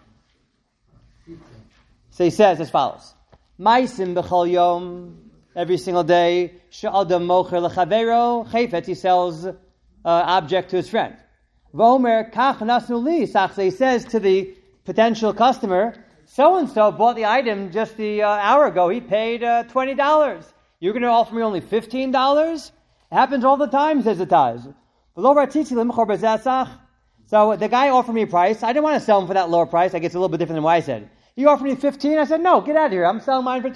So 2.12 2.24
he 2.24 2.30
says 2.30 2.60
as 2.60 2.70
follows: 2.70 3.14
Maisim 3.60 4.14
b'chol 4.16 4.52
yom, 4.52 5.25
every 5.56 5.78
single 5.78 6.04
day. 6.04 6.54
Sha'adam 6.70 7.26
mocher 7.26 7.62
lechavero 7.68 8.48
chayfetz. 8.50 8.86
He 8.86 8.96
sells 8.96 9.46
uh, 9.46 9.54
object 10.04 10.70
to 10.72 10.76
his 10.78 10.90
friend. 10.90 11.16
Vomer 11.74 12.32
kach 12.32 12.58
nasnu 12.60 13.04
li. 13.04 13.26
He 13.64 13.72
says 13.72 14.06
to 14.06 14.20
the 14.20 14.54
potential 14.84 15.34
customer, 15.34 15.96
so 16.26 16.58
and 16.58 16.70
so 16.70 16.92
bought 16.92 17.16
the 17.16 17.26
item 17.26 17.72
just 17.72 17.98
the 17.98 18.22
uh, 18.22 18.28
hour 18.28 18.68
ago. 18.68 18.90
He 18.90 19.02
paid 19.02 19.44
uh, 19.44 19.64
twenty 19.64 19.96
dollars. 19.96 20.46
You're 20.80 20.94
going 20.94 21.04
to 21.04 21.10
offer 21.10 21.34
me 21.34 21.42
only 21.42 21.62
fifteen 21.62 22.12
dollars? 22.12 22.72
It 23.12 23.16
happens 23.16 23.44
all 23.46 23.58
the 23.58 23.68
time, 23.68 24.02
says 24.04 24.18
the 24.18 24.26
Taz. 24.28 24.74
So 27.28 27.56
the 27.56 27.68
guy 27.70 27.90
offered 27.90 28.14
me 28.14 28.24
a 28.24 28.28
price. 28.28 28.62
I 28.64 28.74
didn't 28.74 28.84
want 28.84 29.00
to 29.00 29.06
sell 29.06 29.22
him 29.22 29.28
for 29.28 29.34
that 29.34 29.50
lower 29.50 29.66
price. 29.66 29.94
I 29.94 30.00
guess 30.00 30.08
it's 30.08 30.16
a 30.16 30.20
little 30.20 30.30
bit 30.30 30.38
different 30.38 30.58
than 30.58 30.64
what 30.64 30.72
I 30.72 30.82
said. 30.82 31.10
He 31.36 31.46
offered 31.46 31.64
me 31.64 31.76
fifteen. 31.76 32.18
I 32.18 32.26
said, 32.26 32.42
no, 32.42 32.62
get 32.62 32.76
out 32.76 32.88
of 32.88 32.92
here. 32.92 33.06
I'm 33.06 33.22
selling 33.22 33.46
mine 33.46 33.62
for 33.62 33.70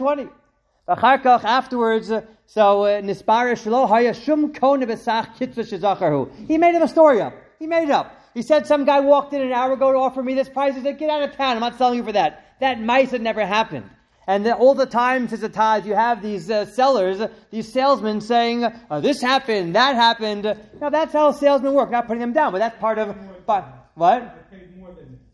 twenty. 0.96 1.48
Afterwards, 1.48 2.12
uh, 2.12 2.22
so 2.46 2.86
uh, 2.86 3.02
nispara 3.02 3.54
shlo 3.54 3.88
haya 3.88 4.14
shum 4.14 4.54
kone 4.54 4.84
besach 4.84 5.36
kitzvah 5.38 6.48
He 6.48 6.58
made 6.58 6.76
him 6.76 6.82
a 6.82 6.88
story 6.88 7.22
up. 7.22 7.34
He 7.60 7.68
made 7.68 7.84
it 7.84 7.92
up. 7.92 8.16
He 8.34 8.42
said 8.42 8.68
some 8.68 8.86
guy 8.86 9.00
walked 9.00 9.34
in 9.34 9.42
an 9.42 9.52
hour 9.52 9.74
ago 9.74 9.92
to 9.92 9.98
offer 9.98 10.24
me 10.24 10.34
this 10.34 10.50
price. 10.50 10.76
He 10.76 10.82
said, 10.82 10.98
get 10.98 11.10
out 11.10 11.24
of 11.24 11.36
town. 11.36 11.56
I'm 11.56 11.62
not 11.62 11.78
selling 11.78 11.98
you 11.98 12.04
for 12.04 12.12
that. 12.14 12.56
That 12.60 12.80
mice 12.82 13.12
had 13.12 13.22
never 13.22 13.46
happened. 13.46 13.90
And 14.28 14.46
the, 14.46 14.54
all 14.56 14.76
the 14.76 14.86
time, 14.86 15.28
says 15.28 15.40
the 15.40 15.50
Taz, 15.50 15.86
you 15.86 15.96
have 15.96 16.22
these 16.22 16.52
uh, 16.52 16.66
sellers, 16.68 17.20
these 17.50 17.74
salesmen 17.74 18.22
saying, 18.22 18.64
oh, 18.92 19.02
this 19.02 19.22
happened, 19.22 19.76
that 19.76 19.96
happened. 19.96 20.44
Now 20.80 20.90
that's 20.90 21.14
how 21.14 21.32
salesmen 21.32 21.74
work, 21.74 21.90
not 21.90 22.06
putting 22.06 22.22
them 22.22 22.34
down, 22.34 22.52
but 22.52 22.60
that's 22.60 22.78
part 22.80 23.00
of, 23.00 23.16
but, 23.48 23.90
what? 23.96 24.36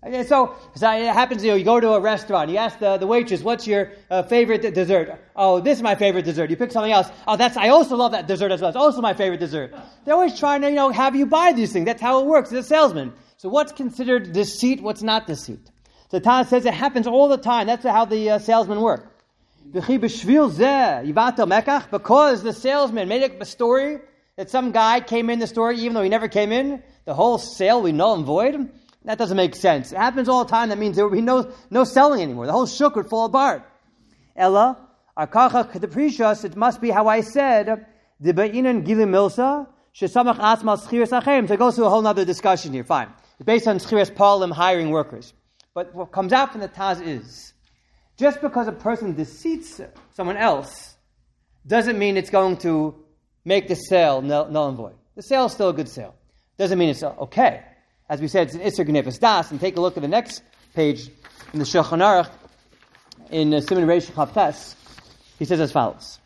Okay, 0.06 0.24
so, 0.24 0.56
so 0.76 0.92
it 0.92 1.12
happens, 1.12 1.44
you 1.44 1.50
know, 1.50 1.58
you 1.58 1.66
go 1.66 1.80
to 1.80 1.94
a 1.94 2.00
restaurant, 2.00 2.52
you 2.52 2.58
ask 2.58 2.78
the, 2.78 2.98
the 2.98 3.08
waitress, 3.08 3.42
what's 3.42 3.66
your 3.66 3.92
uh, 4.12 4.22
favorite 4.22 4.62
dessert? 4.76 5.20
Oh, 5.36 5.60
this 5.60 5.80
is 5.80 5.82
my 5.82 5.96
favorite 5.96 6.26
dessert. 6.26 6.52
You 6.52 6.58
pick 6.58 6.72
something 6.72 6.92
else. 6.92 7.08
Oh, 7.28 7.36
that's, 7.38 7.58
I 7.58 7.70
also 7.70 7.96
love 7.96 8.12
that 8.12 8.28
dessert 8.28 8.52
as 8.52 8.62
well. 8.62 8.70
It's 8.70 8.78
also 8.78 9.02
my 9.02 9.16
favorite 9.16 9.40
dessert. 9.40 9.74
They're 10.04 10.14
always 10.14 10.38
trying 10.38 10.62
to, 10.62 10.70
you 10.70 10.76
know, 10.76 10.90
have 10.90 11.16
you 11.16 11.26
buy 11.26 11.54
these 11.54 11.74
things. 11.74 11.88
That's 11.88 12.04
how 12.04 12.22
it 12.22 12.28
works 12.28 12.52
as 12.52 12.66
a 12.66 12.68
salesman. 12.68 13.14
So 13.38 13.50
what's 13.50 13.72
considered 13.72 14.32
deceit, 14.32 14.80
what's 14.84 15.02
not 15.02 15.26
deceit? 15.26 15.72
So 16.12 16.20
Taz 16.20 16.50
says 16.50 16.66
it 16.66 16.76
happens 16.76 17.08
all 17.08 17.28
the 17.28 17.38
time. 17.38 17.66
That's 17.66 17.84
how 17.84 18.06
the 18.06 18.30
uh, 18.30 18.38
salesmen 18.38 18.82
work. 18.82 19.12
Because 19.72 19.88
the 22.44 22.54
salesman 22.56 23.08
made 23.08 23.24
up 23.24 23.42
a 23.42 23.46
story 23.46 24.02
that 24.36 24.52
some 24.52 24.72
guy 24.72 25.00
came 25.00 25.32
in 25.32 25.40
the 25.40 25.48
store 25.48 25.72
even 25.72 25.96
though 25.96 26.04
he 26.04 26.10
never 26.10 26.28
came 26.28 26.52
in, 26.52 26.84
the 27.06 27.16
whole 27.16 27.40
sale 27.40 27.82
we 27.82 27.92
null 27.92 28.14
and 28.14 28.26
void. 28.26 28.70
That 29.06 29.20
doesn't 29.20 29.38
make 29.38 29.56
sense. 29.56 29.92
It 29.92 29.98
happens 29.98 30.28
all 30.28 30.44
the 30.44 30.50
time. 30.50 30.70
That 30.70 30.80
means 30.80 30.96
there 30.96 31.08
would 31.08 31.16
be 31.16 31.22
no, 31.22 31.52
no 31.70 31.84
selling 31.84 32.22
anymore. 32.22 32.48
The 32.48 32.52
whole 32.52 32.66
shuk 32.66 32.96
would 32.96 33.08
fall 33.08 33.26
apart. 33.26 33.64
Ella, 34.36 34.78
akacha 35.18 35.72
kedeprishas, 35.72 36.44
it 36.44 36.56
must 36.56 36.82
be 36.82 36.90
how 36.90 37.08
I 37.08 37.22
said, 37.22 37.86
the 38.20 38.34
be'inan 38.34 38.86
gilim 38.86 39.10
milsa, 39.10 39.68
shesamach 39.94 40.40
asmal 40.40 40.80
schiras 40.84 41.12
achem. 41.22 41.48
So 41.48 41.54
it 41.54 41.58
goes 41.58 41.76
through 41.76 41.86
a 41.86 41.90
whole 41.90 42.06
other 42.06 42.26
discussion 42.26 42.74
here. 42.74 42.84
Fine. 42.84 43.10
It's 43.40 43.46
based 43.46 43.68
on 43.68 43.78
schiras 43.78 44.14
palim 44.14 44.52
hiring 44.52 44.90
workers. 44.90 45.34
But 45.76 45.94
what 45.94 46.12
comes 46.12 46.34
out 46.34 46.52
from 46.52 46.62
the 46.62 46.70
Taz 46.70 47.06
is, 47.06 47.54
just 48.18 48.42
because 48.42 48.68
a 48.68 48.72
person 48.72 49.14
deceits 49.14 49.82
someone 50.14 50.38
else, 50.38 50.96
doesn't 51.68 52.00
mean 52.00 52.18
it's 52.18 52.30
going 52.30 52.58
to 52.58 52.96
make 53.44 53.68
the 53.68 53.76
sale 53.76 54.22
null 54.22 54.70
and 54.70 54.78
void. 54.78 54.96
The 55.16 55.22
sale 55.22 55.46
is 55.46 55.52
still 55.52 55.70
a 55.70 55.74
good 55.74 55.90
sale. 55.90 56.16
Doesn't 56.58 56.80
mean 56.80 56.90
it's 56.90 57.04
uh, 57.04 57.10
okay. 57.20 57.64
As 58.08 58.22
we 58.22 58.28
said, 58.28 58.48
it's 58.48 58.56
an 58.56 58.62
Isser 58.62 58.88
Gnevas 58.88 59.20
Das. 59.20 59.50
And 59.50 59.60
take 59.60 59.78
a 59.78 59.82
look 59.82 59.98
at 59.98 60.02
the 60.02 60.08
next 60.08 60.44
page 60.76 61.10
in 61.54 61.60
the 61.60 61.66
Shulchan 61.66 62.02
Aruch, 62.02 62.30
in 63.32 63.52
uh, 63.52 63.62
Simon 63.62 63.88
Reish 63.88 64.12
Chavtes. 64.12 64.76
He 65.40 65.46
says 65.46 65.60
as 65.60 65.72
follows. 65.72 66.20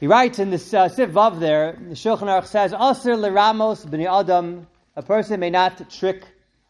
He 0.00 0.06
writes 0.06 0.38
in 0.38 0.50
this 0.50 0.74
uh, 0.74 0.90
Siv 0.90 1.12
Vav 1.12 1.40
there, 1.40 1.72
the 1.72 1.94
Shulchan 1.94 2.28
Aruch 2.28 2.46
says, 2.46 2.74
Aser 2.74 3.16
leramos 3.16 3.86
b'ni 3.86 4.06
adam, 4.06 4.66
a 4.96 5.02
person 5.02 5.40
may 5.40 5.48
not 5.48 5.90
trick 5.90 6.24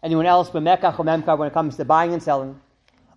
anyone 0.05 0.27
else 0.27 0.51
but 0.51 0.63
b'mekach 0.63 0.99
or 1.01 1.37
when 1.37 1.49
it 1.49 1.53
comes 1.53 1.77
to 1.77 1.85
buying 1.85 2.13
and 2.13 2.23
selling. 2.23 2.61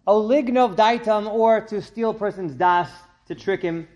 Olignov 0.08 0.76
daitam, 0.76 1.28
or 1.28 1.62
to 1.62 1.84
steal 1.84 2.10
a 2.10 2.14
person's 2.16 2.56
das, 2.56 2.90
to 3.28 3.36
trick 3.36 3.62
him. 3.62 3.88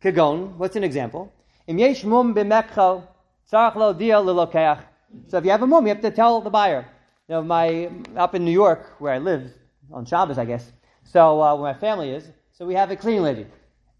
Kagon, 0.00 0.56
what's 0.56 0.76
an 0.76 0.84
example? 0.84 1.32
Im 1.66 1.78
yesh 1.78 2.04
mum 2.04 2.32
b'mekcha, 2.32 3.02
tzarach 3.50 3.74
lo 3.74 3.92
dia 3.92 4.20
l'lokeach. 4.20 4.84
So 5.28 5.38
if 5.38 5.44
you 5.44 5.50
have 5.50 5.62
a 5.62 5.66
mum, 5.66 5.86
you 5.86 5.92
have 5.94 6.02
to 6.02 6.10
tell 6.10 6.40
the 6.40 6.50
buyer. 6.50 6.86
You 7.28 7.36
know, 7.36 7.42
my 7.42 7.90
up 8.16 8.34
in 8.34 8.44
New 8.44 8.52
York 8.52 8.96
where 8.98 9.12
I 9.12 9.18
live 9.18 9.52
on 9.92 10.04
Shabbos, 10.04 10.38
I 10.38 10.44
guess. 10.44 10.70
So 11.04 11.40
uh, 11.40 11.54
where 11.56 11.72
my 11.72 11.78
family 11.78 12.10
is, 12.10 12.28
so 12.52 12.66
we 12.66 12.74
have 12.74 12.90
a 12.90 12.96
cleaning 12.96 13.22
lady, 13.22 13.46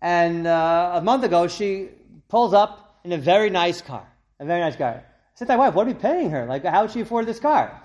and 0.03 0.47
uh, 0.47 0.93
a 0.95 1.01
month 1.01 1.25
ago 1.25 1.49
she 1.49 1.89
pulls 2.29 2.55
up 2.55 3.01
in 3.05 3.13
a 3.13 3.19
very 3.19 3.51
nice 3.51 3.81
car, 3.81 4.07
a 4.39 4.45
very 4.45 4.61
nice 4.61 4.77
car. 4.77 5.03
I 5.03 5.03
said 5.35 5.47
to 5.47 5.57
my 5.57 5.67
wife, 5.67 5.75
what 5.75 5.87
are 5.87 5.91
we 5.91 5.95
paying 5.95 6.31
her? 6.31 6.47
Like, 6.47 6.65
how 6.65 6.83
would 6.83 6.91
she 6.91 7.01
afford 7.01 7.27
this 7.27 7.41
car? 7.41 7.81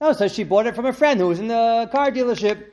No, 0.00 0.12
so 0.12 0.28
she 0.28 0.44
bought 0.44 0.66
it 0.66 0.76
from 0.76 0.86
a 0.86 0.92
friend 0.92 1.18
who 1.18 1.26
was 1.26 1.40
in 1.40 1.48
the 1.48 1.88
car 1.90 2.10
dealership. 2.10 2.66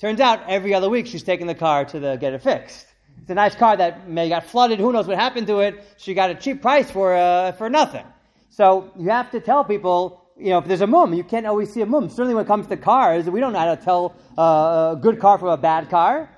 Turns 0.00 0.18
out 0.18 0.48
every 0.48 0.74
other 0.74 0.88
week 0.88 1.06
she's 1.06 1.22
taking 1.22 1.46
the 1.46 1.54
car 1.54 1.84
to 1.84 2.00
the, 2.00 2.16
get 2.16 2.32
it 2.32 2.42
fixed. 2.42 2.86
It's 3.20 3.30
a 3.30 3.34
nice 3.34 3.54
car 3.54 3.76
that 3.76 4.08
may 4.08 4.28
got 4.28 4.46
flooded. 4.46 4.80
Who 4.80 4.92
knows 4.92 5.06
what 5.06 5.16
happened 5.16 5.46
to 5.46 5.60
it? 5.60 5.84
She 5.96 6.14
got 6.14 6.30
a 6.30 6.34
cheap 6.34 6.60
price 6.60 6.90
for 6.90 7.14
uh, 7.14 7.52
for 7.52 7.70
nothing. 7.70 8.04
So 8.52 8.92
you 8.98 9.08
have 9.08 9.30
to 9.30 9.40
tell 9.40 9.64
people, 9.64 10.26
you 10.36 10.50
know, 10.50 10.58
if 10.58 10.66
there's 10.66 10.82
a 10.82 10.86
mum, 10.86 11.14
you 11.14 11.24
can't 11.24 11.46
always 11.46 11.72
see 11.72 11.80
a 11.80 11.86
mum. 11.86 12.10
Certainly 12.10 12.34
when 12.34 12.44
it 12.44 12.48
comes 12.48 12.66
to 12.66 12.76
cars, 12.76 13.24
we 13.24 13.40
don't 13.40 13.54
know 13.54 13.58
how 13.58 13.74
to 13.74 13.82
tell 13.82 14.14
uh, 14.36 14.96
a 14.96 14.98
good 15.00 15.18
car 15.20 15.38
from 15.38 15.48
a 15.48 15.56
bad 15.56 15.88
car. 15.88 16.28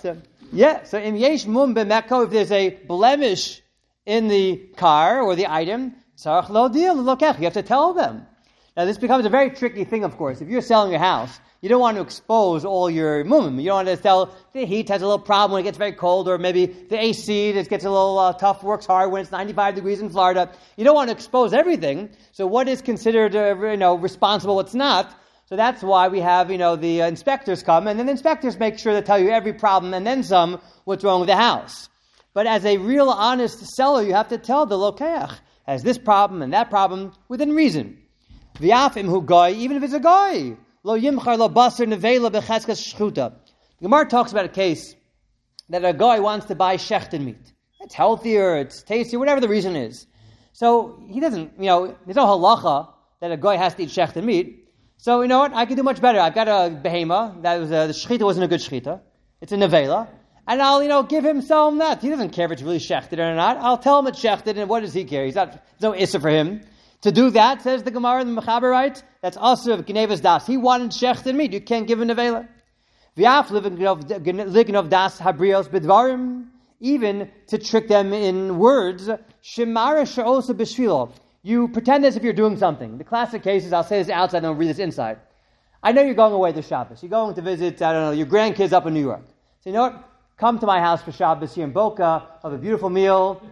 So 0.00 0.16
yeah, 0.50 0.84
so 0.84 0.98
in 0.98 1.16
yesh 1.16 1.44
mum 1.44 1.74
b'meko, 1.74 2.24
if 2.24 2.30
there's 2.30 2.50
a 2.50 2.70
blemish 2.70 3.60
in 4.06 4.28
the 4.28 4.56
car 4.76 5.20
or 5.20 5.36
the 5.36 5.46
item, 5.46 5.94
You 6.24 7.44
have 7.44 7.52
to 7.52 7.62
tell 7.62 7.92
them. 7.92 8.26
Now 8.74 8.86
this 8.86 8.96
becomes 8.96 9.26
a 9.26 9.28
very 9.28 9.50
tricky 9.50 9.84
thing, 9.84 10.04
of 10.04 10.16
course. 10.16 10.40
If 10.40 10.48
you're 10.48 10.62
selling 10.62 10.90
your 10.92 11.00
house 11.00 11.38
you 11.62 11.68
don't 11.68 11.80
want 11.80 11.96
to 11.96 12.02
expose 12.02 12.64
all 12.64 12.90
your 12.90 13.24
mumim. 13.24 13.60
You 13.60 13.68
don't 13.68 13.86
want 13.86 13.88
to 13.88 13.96
tell 13.96 14.34
the 14.52 14.66
heat 14.66 14.88
has 14.88 15.00
a 15.00 15.06
little 15.06 15.20
problem 15.20 15.52
when 15.52 15.60
it 15.60 15.64
gets 15.64 15.78
very 15.78 15.92
cold, 15.92 16.28
or 16.28 16.36
maybe 16.36 16.66
the 16.66 17.00
AC 17.00 17.52
just 17.52 17.70
gets 17.70 17.84
a 17.84 17.90
little 17.90 18.18
uh, 18.18 18.32
tough, 18.32 18.64
works 18.64 18.84
hard 18.84 19.12
when 19.12 19.22
it's 19.22 19.30
95 19.30 19.76
degrees 19.76 20.00
in 20.00 20.10
Florida. 20.10 20.50
You 20.76 20.84
don't 20.84 20.96
want 20.96 21.08
to 21.10 21.14
expose 21.14 21.52
everything. 21.52 22.10
So 22.32 22.48
what 22.48 22.66
is 22.66 22.82
considered, 22.82 23.36
uh, 23.36 23.56
you 23.56 23.76
know, 23.76 23.94
responsible, 23.94 24.56
what's 24.56 24.74
not? 24.74 25.16
So 25.46 25.54
that's 25.54 25.84
why 25.84 26.08
we 26.08 26.18
have, 26.18 26.50
you 26.50 26.58
know, 26.58 26.74
the 26.74 27.02
uh, 27.02 27.06
inspectors 27.06 27.62
come, 27.62 27.86
and 27.86 27.96
then 27.96 28.06
the 28.06 28.12
inspectors 28.12 28.58
make 28.58 28.76
sure 28.76 28.94
to 28.94 29.02
tell 29.02 29.20
you 29.20 29.30
every 29.30 29.52
problem 29.52 29.94
and 29.94 30.04
then 30.04 30.24
some 30.24 30.60
what's 30.82 31.04
wrong 31.04 31.20
with 31.20 31.28
the 31.28 31.36
house. 31.36 31.88
But 32.34 32.48
as 32.48 32.64
a 32.64 32.78
real 32.78 33.08
honest 33.08 33.60
seller, 33.76 34.02
you 34.02 34.14
have 34.14 34.28
to 34.28 34.38
tell 34.38 34.66
the 34.66 34.76
lokeach 34.76 35.38
has 35.68 35.84
this 35.84 35.98
problem 35.98 36.42
and 36.42 36.52
that 36.54 36.70
problem 36.70 37.12
within 37.28 37.54
reason. 37.54 37.98
V'afim 38.54 39.04
hu 39.04 39.22
guy, 39.22 39.52
even 39.52 39.76
if 39.76 39.84
it's 39.84 39.92
a 39.92 40.00
guy. 40.00 40.56
Lo 40.84 40.98
yimchar 40.98 41.38
lo 41.38 41.48
basar 41.48 41.86
nevela 41.86 42.30
becheskas 42.30 42.80
shchuta. 42.82 43.34
Gemara 43.80 44.08
talks 44.08 44.32
about 44.32 44.44
a 44.44 44.48
case 44.48 44.94
that 45.68 45.84
a 45.84 45.92
guy 45.92 46.18
wants 46.18 46.46
to 46.46 46.54
buy 46.54 46.76
shechten 46.76 47.24
meat. 47.24 47.52
It's 47.80 47.94
healthier, 47.94 48.56
it's 48.56 48.82
tastier, 48.82 49.18
whatever 49.18 49.40
the 49.40 49.48
reason 49.48 49.76
is. 49.76 50.06
So 50.52 51.02
he 51.08 51.20
doesn't, 51.20 51.52
you 51.58 51.66
know, 51.66 51.96
there's 52.04 52.16
no 52.16 52.26
halacha 52.26 52.92
that 53.20 53.30
a 53.30 53.36
guy 53.36 53.56
has 53.56 53.74
to 53.76 53.84
eat 53.84 53.90
shechten 53.90 54.24
meat. 54.24 54.68
So 54.98 55.22
you 55.22 55.28
know 55.28 55.38
what? 55.38 55.52
I 55.52 55.66
can 55.66 55.76
do 55.76 55.82
much 55.82 56.00
better. 56.00 56.20
I've 56.20 56.34
got 56.34 56.48
a 56.48 56.70
behema 56.70 57.42
that 57.42 57.58
was 57.58 57.70
a, 57.70 57.86
the 57.86 57.92
shechita 57.92 58.22
wasn't 58.22 58.44
a 58.44 58.48
good 58.48 58.60
shechita. 58.60 59.00
It's 59.40 59.52
a 59.52 59.56
nevela. 59.56 60.08
And 60.46 60.60
I'll, 60.60 60.82
you 60.82 60.88
know, 60.88 61.04
give 61.04 61.24
him 61.24 61.42
some 61.42 61.78
that. 61.78 62.02
He 62.02 62.08
doesn't 62.08 62.30
care 62.30 62.46
if 62.46 62.52
it's 62.52 62.62
really 62.62 62.80
shechted 62.80 63.18
or 63.18 63.34
not. 63.34 63.56
I'll 63.58 63.78
tell 63.78 64.00
him 64.00 64.08
it's 64.08 64.20
shechted, 64.20 64.58
and 64.58 64.68
what 64.68 64.80
does 64.80 64.92
he 64.92 65.04
care? 65.04 65.24
He's 65.24 65.36
not, 65.36 65.52
there's 65.52 65.82
no 65.82 65.94
issa 65.94 66.18
for 66.18 66.30
him. 66.30 66.62
To 67.02 67.12
do 67.12 67.30
that, 67.30 67.62
says 67.62 67.82
the 67.82 67.90
Gemara 67.90 68.24
the 68.24 68.30
Mechaber 68.30 68.70
writes, 68.70 69.02
that's 69.20 69.36
also 69.36 69.72
of 69.72 69.86
Gnevas 69.86 70.20
Das. 70.20 70.46
He 70.46 70.56
wanted 70.56 70.90
shechten 70.90 71.36
meat. 71.36 71.52
You 71.52 71.60
can't 71.60 71.86
give 71.86 72.00
him 72.00 72.10
a 72.10 72.14
nevela. 72.14 72.48
V'af 73.16 73.48
lignov 73.48 74.88
das 74.88 75.18
habrios 75.18 75.68
bedvarim. 75.68 76.46
Even 76.80 77.30
to 77.48 77.58
trick 77.58 77.86
them 77.86 78.12
in 78.12 78.58
words, 78.58 79.08
shemara 79.42 80.06
she'osa 80.12 80.54
b'shvilo. 80.54 81.12
You 81.42 81.68
pretend 81.68 82.04
as 82.04 82.16
if 82.16 82.22
you're 82.22 82.32
doing 82.32 82.56
something. 82.56 82.98
The 82.98 83.04
classic 83.04 83.42
case 83.42 83.64
is, 83.64 83.72
I'll 83.72 83.84
say 83.84 83.98
this 83.98 84.08
outside 84.08 84.38
and 84.38 84.46
I'll 84.46 84.54
read 84.54 84.70
this 84.70 84.78
inside. 84.78 85.18
I 85.82 85.90
know 85.90 86.02
you're 86.02 86.14
going 86.14 86.32
away 86.32 86.52
this 86.52 86.68
Shabbos. 86.68 87.02
You're 87.02 87.10
going 87.10 87.34
to 87.34 87.42
visit, 87.42 87.82
I 87.82 87.92
don't 87.92 88.02
know, 88.04 88.12
your 88.12 88.26
grandkids 88.26 88.72
up 88.72 88.86
in 88.86 88.94
New 88.94 89.00
York. 89.00 89.24
So 89.60 89.70
you 89.70 89.74
know 89.74 89.82
what? 89.82 90.08
Come 90.36 90.60
to 90.60 90.66
my 90.66 90.80
house 90.80 91.02
for 91.02 91.10
Shabbos 91.10 91.54
here 91.54 91.64
in 91.64 91.72
Boca, 91.72 92.26
have 92.42 92.52
a 92.52 92.58
beautiful 92.58 92.90
meal, 92.90 93.42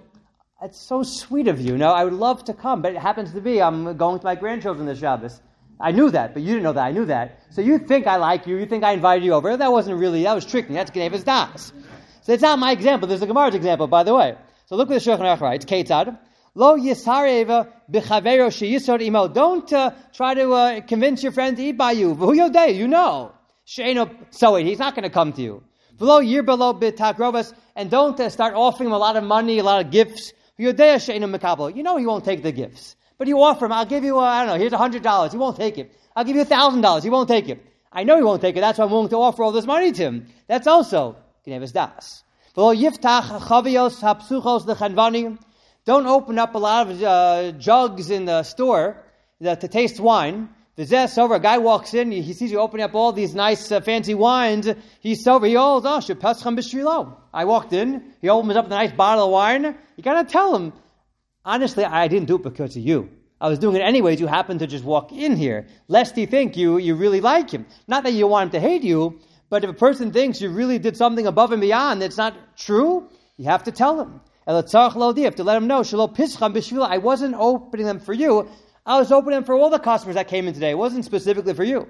it's 0.62 0.79
so 0.79 1.03
sweet 1.03 1.49
of 1.49 1.61
you. 1.61 1.79
No, 1.79 1.92
I 1.92 2.05
would 2.05 2.12
love 2.12 2.44
to 2.44 2.55
come, 2.55 2.83
but 2.83 2.92
it 2.92 2.99
happens 2.99 3.33
to 3.33 3.40
be 3.40 3.62
I'm 3.62 3.96
going 3.96 4.12
with 4.14 4.25
my 4.25 4.35
grandchildren 4.35 4.87
this 4.87 4.99
Shabbos. 4.99 5.40
I 5.81 5.92
knew 5.92 6.11
that, 6.11 6.35
but 6.35 6.42
you 6.42 6.49
didn't 6.49 6.64
know 6.64 6.75
that. 6.75 6.85
I 6.85 6.92
knew 6.92 7.07
that. 7.07 7.40
So 7.51 7.62
you 7.62 7.79
think 7.79 8.07
I 8.07 8.16
like 8.16 8.46
you. 8.46 8.59
You 8.59 8.66
think 8.66 8.85
I 8.85 8.92
invited 8.92 9.25
you 9.25 9.33
over. 9.33 9.57
That 9.57 9.73
wasn't 9.73 9.99
really, 9.99 10.25
that 10.25 10.35
was 10.35 10.44
tricking. 10.44 10.75
That's 10.75 10.90
Gnevas 10.90 11.25
Das. 11.25 11.73
So 12.23 12.35
it's 12.35 12.42
not 12.42 12.59
my 12.59 12.73
example. 12.73 13.09
There's 13.09 13.23
a 13.23 13.27
Gemara's 13.27 13.55
example, 13.55 13.87
by 13.87 14.03
the 14.03 14.14
way. 14.14 14.37
So 14.66 14.77
look 14.77 14.90
what 14.90 15.03
the 15.03 15.11
Shulchan 15.11 15.20
Aruch 15.20 15.40
writes. 15.40 15.64
Ketzad. 15.64 16.18
Lo 16.55 16.77
yisareva 16.77 17.73
b'chavero 17.90 18.51
sheyisod 18.51 19.01
imo. 19.03 19.29
Don't 19.29 19.73
uh, 19.73 19.92
try 20.12 20.35
to 20.35 20.53
uh, 20.53 20.81
convince 20.83 21.23
your 21.23 21.33
friend 21.33 21.57
to 21.57 21.62
eat 21.62 21.79
by 21.79 21.92
you. 21.92 22.14
V'hu 22.14 22.37
yodei, 22.37 22.75
you 22.77 22.87
know. 22.87 23.33
Sheino 23.66 24.14
so 24.31 24.57
he's 24.57 24.79
not 24.79 24.94
going 24.94 25.05
to 25.05 25.11
come 25.11 25.33
to 25.33 25.40
you. 25.40 25.62
V'lo 25.96 26.27
yir 26.27 26.42
below 26.42 26.75
b'takrobas. 26.75 27.55
And 27.75 27.90
don't 27.90 28.20
uh, 28.20 28.29
start 28.29 28.55
offering 28.55 28.88
him 28.88 28.92
a 28.92 28.99
lot 28.99 29.16
of 29.16 29.25
money, 29.25 29.59
a 29.59 29.62
lot 29.62 29.83
of 29.83 29.90
gifts. 29.90 30.35
You 30.61 31.83
know 31.83 31.96
he 31.96 32.07
won't 32.07 32.25
take 32.25 32.42
the 32.42 32.53
gifts. 32.53 32.96
But 33.18 33.29
you 33.29 33.42
offer 33.42 33.66
him, 33.66 33.73
I'll 33.73 33.85
give 33.87 34.05
you, 34.05 34.18
uh, 34.18 34.23
I 34.23 34.44
don't 34.44 34.55
know, 34.55 34.59
here's 34.59 34.73
a 34.73 34.79
hundred 34.79 35.03
dollars. 35.03 35.33
He 35.33 35.38
won't 35.38 35.57
take 35.57 35.79
it. 35.79 35.92
I'll 36.16 36.25
give 36.25 36.37
you 36.37 36.42
a 36.42 36.46
thousand 36.46 36.81
dollars. 36.81 37.05
He 37.05 37.11
won't 37.11 37.29
take 37.29 37.49
it. 37.49 37.64
I 37.92 38.05
know 38.05 38.16
he 38.16 38.23
won't 38.23 38.40
take 38.40 38.57
it. 38.57 38.61
That's 38.61 38.79
why 38.79 38.85
I'm 38.85 38.90
willing 38.90 39.09
to 39.11 39.16
offer 39.16 39.42
all 39.42 39.53
this 39.53 39.66
money 39.66 39.92
to 39.92 40.03
him. 40.03 40.27
That's 40.46 40.66
also 40.66 41.16
Gnevis 41.46 41.73
Das. 41.73 42.23
Don't 45.85 46.07
open 46.07 46.38
up 46.38 46.55
a 46.55 46.59
lot 46.59 46.90
of 46.90 47.03
uh, 47.03 47.53
jugs 47.53 48.11
in 48.11 48.25
the 48.27 48.42
store 48.42 48.96
to 49.42 49.68
taste 49.68 50.01
wine. 50.01 50.49
The 50.81 50.87
zest 50.87 51.19
over, 51.19 51.35
a 51.35 51.40
guy 51.40 51.59
walks 51.59 51.93
in, 51.93 52.11
he 52.11 52.33
sees 52.33 52.51
you 52.51 52.59
opening 52.59 52.85
up 52.85 52.95
all 52.95 53.12
these 53.12 53.35
nice 53.35 53.71
uh, 53.71 53.83
fancy 53.83 54.14
wines. 54.14 54.66
He's 55.01 55.23
sober. 55.23 55.45
He 55.45 55.53
yells, 55.53 55.85
oh, 55.85 55.99
shepascham 55.99 56.57
b'shrilo. 56.59 57.16
I 57.35 57.45
walked 57.45 57.75
in, 57.75 58.14
he 58.23 58.31
opens 58.31 58.57
up 58.57 58.71
the 58.71 58.77
nice 58.77 58.90
bottle 58.90 59.27
of 59.27 59.31
wine. 59.31 59.77
You 59.97 60.03
gotta 60.03 60.27
tell 60.27 60.57
him, 60.57 60.73
honestly, 61.45 61.85
I 61.85 62.09
didn't 62.09 62.29
do 62.29 62.37
it 62.37 62.43
because 62.45 62.79
of 62.79 62.83
you. 62.83 63.11
I 63.43 63.51
was 63.51 63.59
doing 63.59 63.77
it 63.77 63.81
anyways. 63.81 64.21
You 64.21 64.27
happened 64.27 64.61
to 64.61 64.66
just 64.66 64.83
walk 64.83 65.12
in 65.12 65.37
here, 65.37 65.66
lest 65.88 66.16
he 66.16 66.25
think 66.25 66.57
you, 66.57 66.79
you 66.79 66.95
really 66.95 67.21
like 67.21 67.51
him. 67.51 67.66
Not 67.87 68.05
that 68.05 68.14
you 68.14 68.27
want 68.27 68.47
him 68.47 68.53
to 68.53 68.66
hate 68.66 68.83
you, 68.83 69.21
but 69.51 69.64
if 69.64 69.69
a 69.69 69.75
person 69.75 70.12
thinks 70.12 70.40
you 70.40 70.49
really 70.49 70.79
did 70.79 70.97
something 70.97 71.27
above 71.27 71.53
and 71.53 71.61
beyond 71.61 72.01
that's 72.01 72.16
not 72.16 72.57
true, 72.57 73.07
you 73.37 73.45
have 73.45 73.64
to 73.64 73.71
tell 73.71 74.01
him. 74.01 74.23
You 74.47 74.55
have 74.55 75.37
to 75.37 75.45
let 75.45 75.59
him 75.59 75.66
know, 75.66 75.85
I 75.85 76.99
wasn't 76.99 77.35
opening 77.35 77.85
them 77.85 78.01
for 78.01 78.14
you. 78.14 78.49
I 78.90 78.98
was 78.98 79.12
opening 79.12 79.44
for 79.44 79.55
all 79.55 79.70
the 79.70 79.79
customers 79.79 80.16
that 80.16 80.26
came 80.26 80.48
in 80.48 80.55
today. 80.55 80.70
It 80.70 80.79
wasn't 80.79 81.05
specifically 81.05 81.55
for 81.55 81.62
you. 81.62 81.87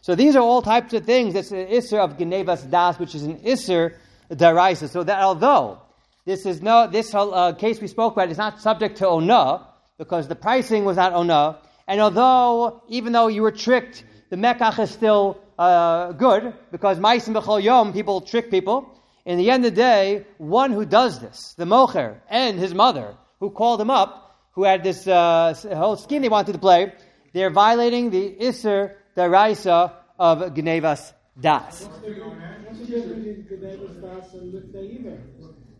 So 0.00 0.14
these 0.14 0.34
are 0.34 0.40
all 0.40 0.62
types 0.62 0.94
of 0.94 1.04
things. 1.04 1.34
That's 1.34 1.50
an 1.50 1.66
Isser 1.66 1.98
of 1.98 2.16
Genevas 2.16 2.70
Das, 2.70 2.98
which 2.98 3.14
is 3.14 3.22
an 3.24 3.36
Isser 3.40 3.96
Daraisa. 4.30 4.88
So 4.88 5.02
that 5.02 5.22
although 5.22 5.82
this 6.24 6.46
is 6.46 6.62
no, 6.62 6.86
this 6.86 7.14
uh, 7.14 7.52
case 7.52 7.82
we 7.82 7.86
spoke 7.86 8.14
about 8.14 8.30
is 8.30 8.38
not 8.38 8.62
subject 8.62 8.96
to 8.96 9.08
Ona, 9.08 9.66
because 9.98 10.26
the 10.26 10.36
pricing 10.36 10.86
was 10.86 10.96
not 10.96 11.12
Ona, 11.12 11.58
and 11.86 12.00
although, 12.00 12.82
even 12.88 13.12
though 13.12 13.26
you 13.26 13.42
were 13.42 13.52
tricked, 13.52 14.04
the 14.30 14.36
Mekach 14.36 14.78
is 14.78 14.90
still 14.90 15.38
uh, 15.58 16.12
good, 16.12 16.54
because 16.72 16.98
Maisim 16.98 17.34
B'chol 17.38 17.62
Yom, 17.62 17.92
people 17.92 18.22
trick 18.22 18.50
people. 18.50 18.88
In 19.26 19.36
the 19.36 19.50
end 19.50 19.66
of 19.66 19.74
the 19.74 19.76
day, 19.76 20.24
one 20.38 20.72
who 20.72 20.86
does 20.86 21.20
this, 21.20 21.52
the 21.58 21.66
Mocher, 21.66 22.16
and 22.30 22.58
his 22.58 22.72
mother, 22.72 23.16
who 23.38 23.50
called 23.50 23.82
him 23.82 23.90
up, 23.90 24.27
who 24.58 24.64
had 24.64 24.82
this 24.82 25.06
uh, 25.06 25.54
whole 25.72 25.96
scheme 25.96 26.20
they 26.20 26.28
wanted 26.28 26.52
to 26.52 26.58
play, 26.58 26.92
they're 27.32 27.48
violating 27.48 28.10
the 28.10 28.34
Isser 28.40 28.94
Daraisa 29.16 29.92
of 30.18 30.52
Gnevas 30.52 31.12
Das. 31.40 31.88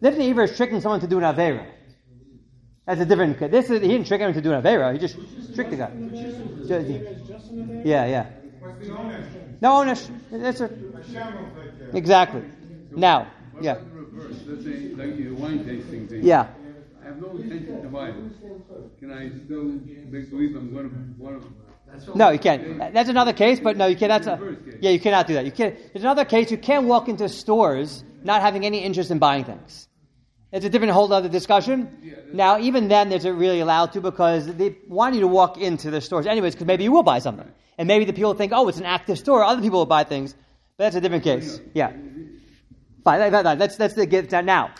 Lifnei 0.00 0.30
Iver 0.30 0.44
is 0.44 0.56
tricking 0.56 0.80
someone 0.80 1.00
to 1.00 1.08
do 1.08 1.18
an 1.18 1.24
Avera. 1.24 1.66
That's 2.86 3.00
a 3.00 3.04
different. 3.04 3.40
This 3.50 3.68
is 3.68 3.82
he 3.82 3.88
didn't 3.88 4.06
trick 4.06 4.20
him 4.20 4.32
to 4.32 4.40
do 4.40 4.52
an 4.52 4.62
Avera. 4.62 4.92
He 4.92 5.00
just 5.00 5.16
tricked 5.56 5.70
the 5.72 5.76
guy. 5.76 5.90
Yeah, 7.84 8.06
yeah. 8.06 8.26
No 9.60 9.70
onish. 9.80 10.08
That's 10.30 10.60
a, 10.60 10.70
exactly. 11.96 12.44
Now, 12.92 13.26
yeah. 13.60 13.78
Yeah 16.22 16.46
no 17.20 17.36
intention 17.36 17.82
to 17.82 17.88
buy 17.88 18.08
it, 18.08 18.14
can 18.98 19.12
I 19.12 19.30
still 19.44 19.64
make 20.10 20.30
believe 20.30 20.56
I'm 20.56 20.72
going 20.72 20.90
to 20.90 21.22
want 21.22 21.42
to? 21.42 21.48
No, 22.14 22.30
you 22.30 22.38
can't. 22.38 22.92
That's 22.92 23.08
another 23.08 23.32
case, 23.32 23.60
but 23.60 23.76
no, 23.76 23.86
you 23.86 23.96
can't. 23.96 24.10
That's 24.10 24.26
a, 24.26 24.56
yeah, 24.80 24.90
you 24.90 25.00
cannot 25.00 25.26
do 25.26 25.34
that. 25.34 25.46
You 25.46 25.52
can't. 25.52 25.74
There's 25.92 26.04
another 26.04 26.26
case. 26.26 26.50
You 26.50 26.58
can't 26.58 26.86
walk 26.86 27.08
into 27.08 27.28
stores 27.30 28.04
not 28.22 28.42
having 28.42 28.66
any 28.66 28.80
interest 28.84 29.10
in 29.10 29.18
buying 29.18 29.44
things. 29.44 29.88
It's 30.52 30.64
a 30.64 30.68
different 30.68 30.92
whole 30.92 31.12
other 31.12 31.28
discussion. 31.28 32.28
Now, 32.32 32.58
even 32.58 32.88
then, 32.88 33.08
there's 33.08 33.24
it 33.24 33.30
really 33.30 33.60
allowed 33.60 33.92
to 33.92 34.00
because 34.00 34.46
they 34.46 34.76
want 34.86 35.14
you 35.14 35.22
to 35.22 35.28
walk 35.28 35.56
into 35.58 35.90
the 35.90 36.00
stores 36.00 36.26
anyways, 36.26 36.54
because 36.54 36.66
maybe 36.66 36.84
you 36.84 36.92
will 36.92 37.02
buy 37.02 37.18
something, 37.20 37.50
and 37.76 37.88
maybe 37.88 38.04
the 38.04 38.12
people 38.12 38.34
think, 38.34 38.52
oh, 38.54 38.68
it's 38.68 38.78
an 38.78 38.86
active 38.86 39.18
store. 39.18 39.42
Other 39.42 39.62
people 39.62 39.78
will 39.80 39.86
buy 39.86 40.04
things, 40.04 40.34
but 40.76 40.84
that's 40.84 40.96
a 40.96 41.00
different 41.00 41.24
case. 41.24 41.60
Yeah. 41.74 41.92
Fine. 43.04 43.30
That's 43.58 43.76
that's 43.76 43.94
the 43.94 44.06
get 44.06 44.28
down 44.28 44.44
now. 44.44 44.74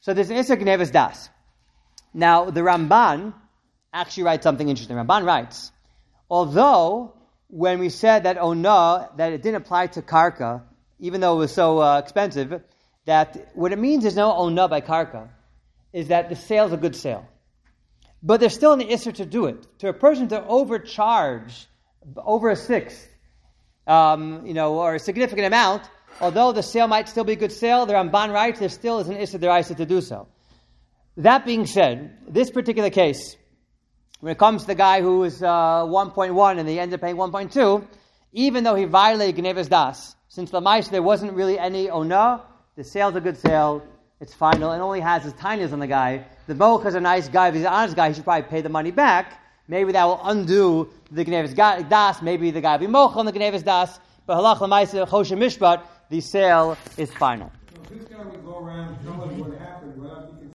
So 0.00 0.14
there's 0.14 0.30
an 0.30 0.36
Issa 0.36 0.56
Gnevis 0.56 0.92
Das. 0.92 1.28
Now, 2.14 2.48
the 2.50 2.60
Ramban 2.60 3.34
actually 3.92 4.22
writes 4.22 4.44
something 4.44 4.68
interesting. 4.68 4.96
Ramban 4.96 5.26
writes, 5.26 5.72
although 6.30 7.14
when 7.48 7.80
we 7.80 7.88
said 7.88 8.22
that 8.22 8.38
ona, 8.38 9.10
that 9.16 9.32
it 9.32 9.42
didn't 9.42 9.62
apply 9.62 9.88
to 9.88 10.02
karka, 10.02 10.62
even 11.00 11.20
though 11.20 11.34
it 11.34 11.38
was 11.38 11.52
so 11.52 11.80
uh, 11.80 11.98
expensive, 11.98 12.62
that 13.04 13.50
what 13.54 13.72
it 13.72 13.78
means 13.78 14.04
is 14.04 14.14
no 14.16 14.32
ona 14.32 14.68
by 14.68 14.80
karka, 14.80 15.28
is 15.92 16.08
that 16.08 16.28
the 16.28 16.36
sale 16.36 16.66
is 16.66 16.72
a 16.72 16.76
good 16.76 16.96
sale. 16.96 17.28
but 18.24 18.40
there's 18.40 18.54
still 18.54 18.72
an 18.72 18.80
isser 18.80 19.12
to 19.12 19.26
do 19.26 19.44
it. 19.46 19.66
To 19.80 19.88
a 19.88 19.92
person 19.92 20.28
to 20.28 20.44
overcharge 20.46 21.66
over 22.16 22.48
a 22.48 22.56
sixth, 22.56 23.06
um, 23.86 24.46
you 24.46 24.54
know, 24.54 24.78
or 24.78 24.94
a 24.94 24.98
significant 24.98 25.46
amount, 25.46 25.82
although 26.20 26.52
the 26.52 26.62
sale 26.62 26.88
might 26.88 27.08
still 27.08 27.24
be 27.24 27.34
a 27.34 27.36
good 27.36 27.52
sale, 27.52 27.84
they're 27.84 27.98
on 27.98 28.08
bond 28.08 28.32
rights, 28.32 28.60
there 28.60 28.70
still 28.70 28.98
is 29.00 29.08
an 29.08 29.16
isser 29.16 29.38
deraisa 29.38 29.76
to 29.76 29.84
do 29.84 30.00
so. 30.00 30.26
That 31.18 31.44
being 31.46 31.66
said, 31.66 32.18
this 32.26 32.50
particular 32.50 32.90
case, 32.90 33.36
when 34.18 34.32
it 34.32 34.38
comes 34.38 34.62
to 34.62 34.66
the 34.66 34.74
guy 34.74 35.00
who 35.00 35.22
is 35.22 35.44
uh, 35.44 35.46
1.1 35.46 36.58
and 36.58 36.68
he 36.68 36.80
end 36.80 36.92
up 36.92 37.00
paying 37.00 37.14
1.2, 37.14 37.86
even 38.32 38.64
though 38.64 38.74
he 38.74 38.84
violated 38.84 39.44
Gnevis 39.44 39.68
Das, 39.68 40.16
since 40.28 40.50
the 40.50 40.60
mice 40.60 40.88
there 40.88 41.02
wasn't 41.02 41.32
really 41.34 41.56
any 41.56 41.88
ona, 41.88 42.42
the 42.74 42.82
sale's 42.82 43.14
a 43.14 43.20
good 43.20 43.36
sale, 43.36 43.86
it's 44.20 44.34
final, 44.34 44.72
and 44.72 44.82
only 44.82 44.98
has 44.98 45.22
his 45.22 45.32
tinys 45.34 45.72
on 45.72 45.78
the 45.78 45.86
guy. 45.86 46.26
The 46.48 46.56
Moch 46.56 46.84
is 46.84 46.96
a 46.96 47.00
nice 47.00 47.28
guy, 47.28 47.48
if 47.48 47.54
he's 47.54 47.62
an 47.62 47.68
honest 47.68 47.94
guy, 47.94 48.08
he 48.08 48.14
should 48.14 48.24
probably 48.24 48.48
pay 48.48 48.60
the 48.60 48.68
money 48.68 48.90
back. 48.90 49.40
Maybe 49.68 49.92
that 49.92 50.04
will 50.04 50.20
undo 50.24 50.90
the 51.12 51.24
Gnevis 51.24 51.54
Das, 51.88 52.22
maybe 52.22 52.50
the 52.50 52.60
guy 52.60 52.72
will 52.72 52.86
be 52.86 52.86
Moch 52.88 53.14
on 53.14 53.24
the 53.24 53.32
Gnevis 53.32 53.62
Das, 53.62 54.00
but 54.26 54.36
halach 54.36 54.60
l'maisa 54.60 55.06
choshen 55.06 55.38
mishpat, 55.38 55.80
the 56.10 56.20
sale 56.20 56.76
is 56.96 57.12
final. 57.12 57.52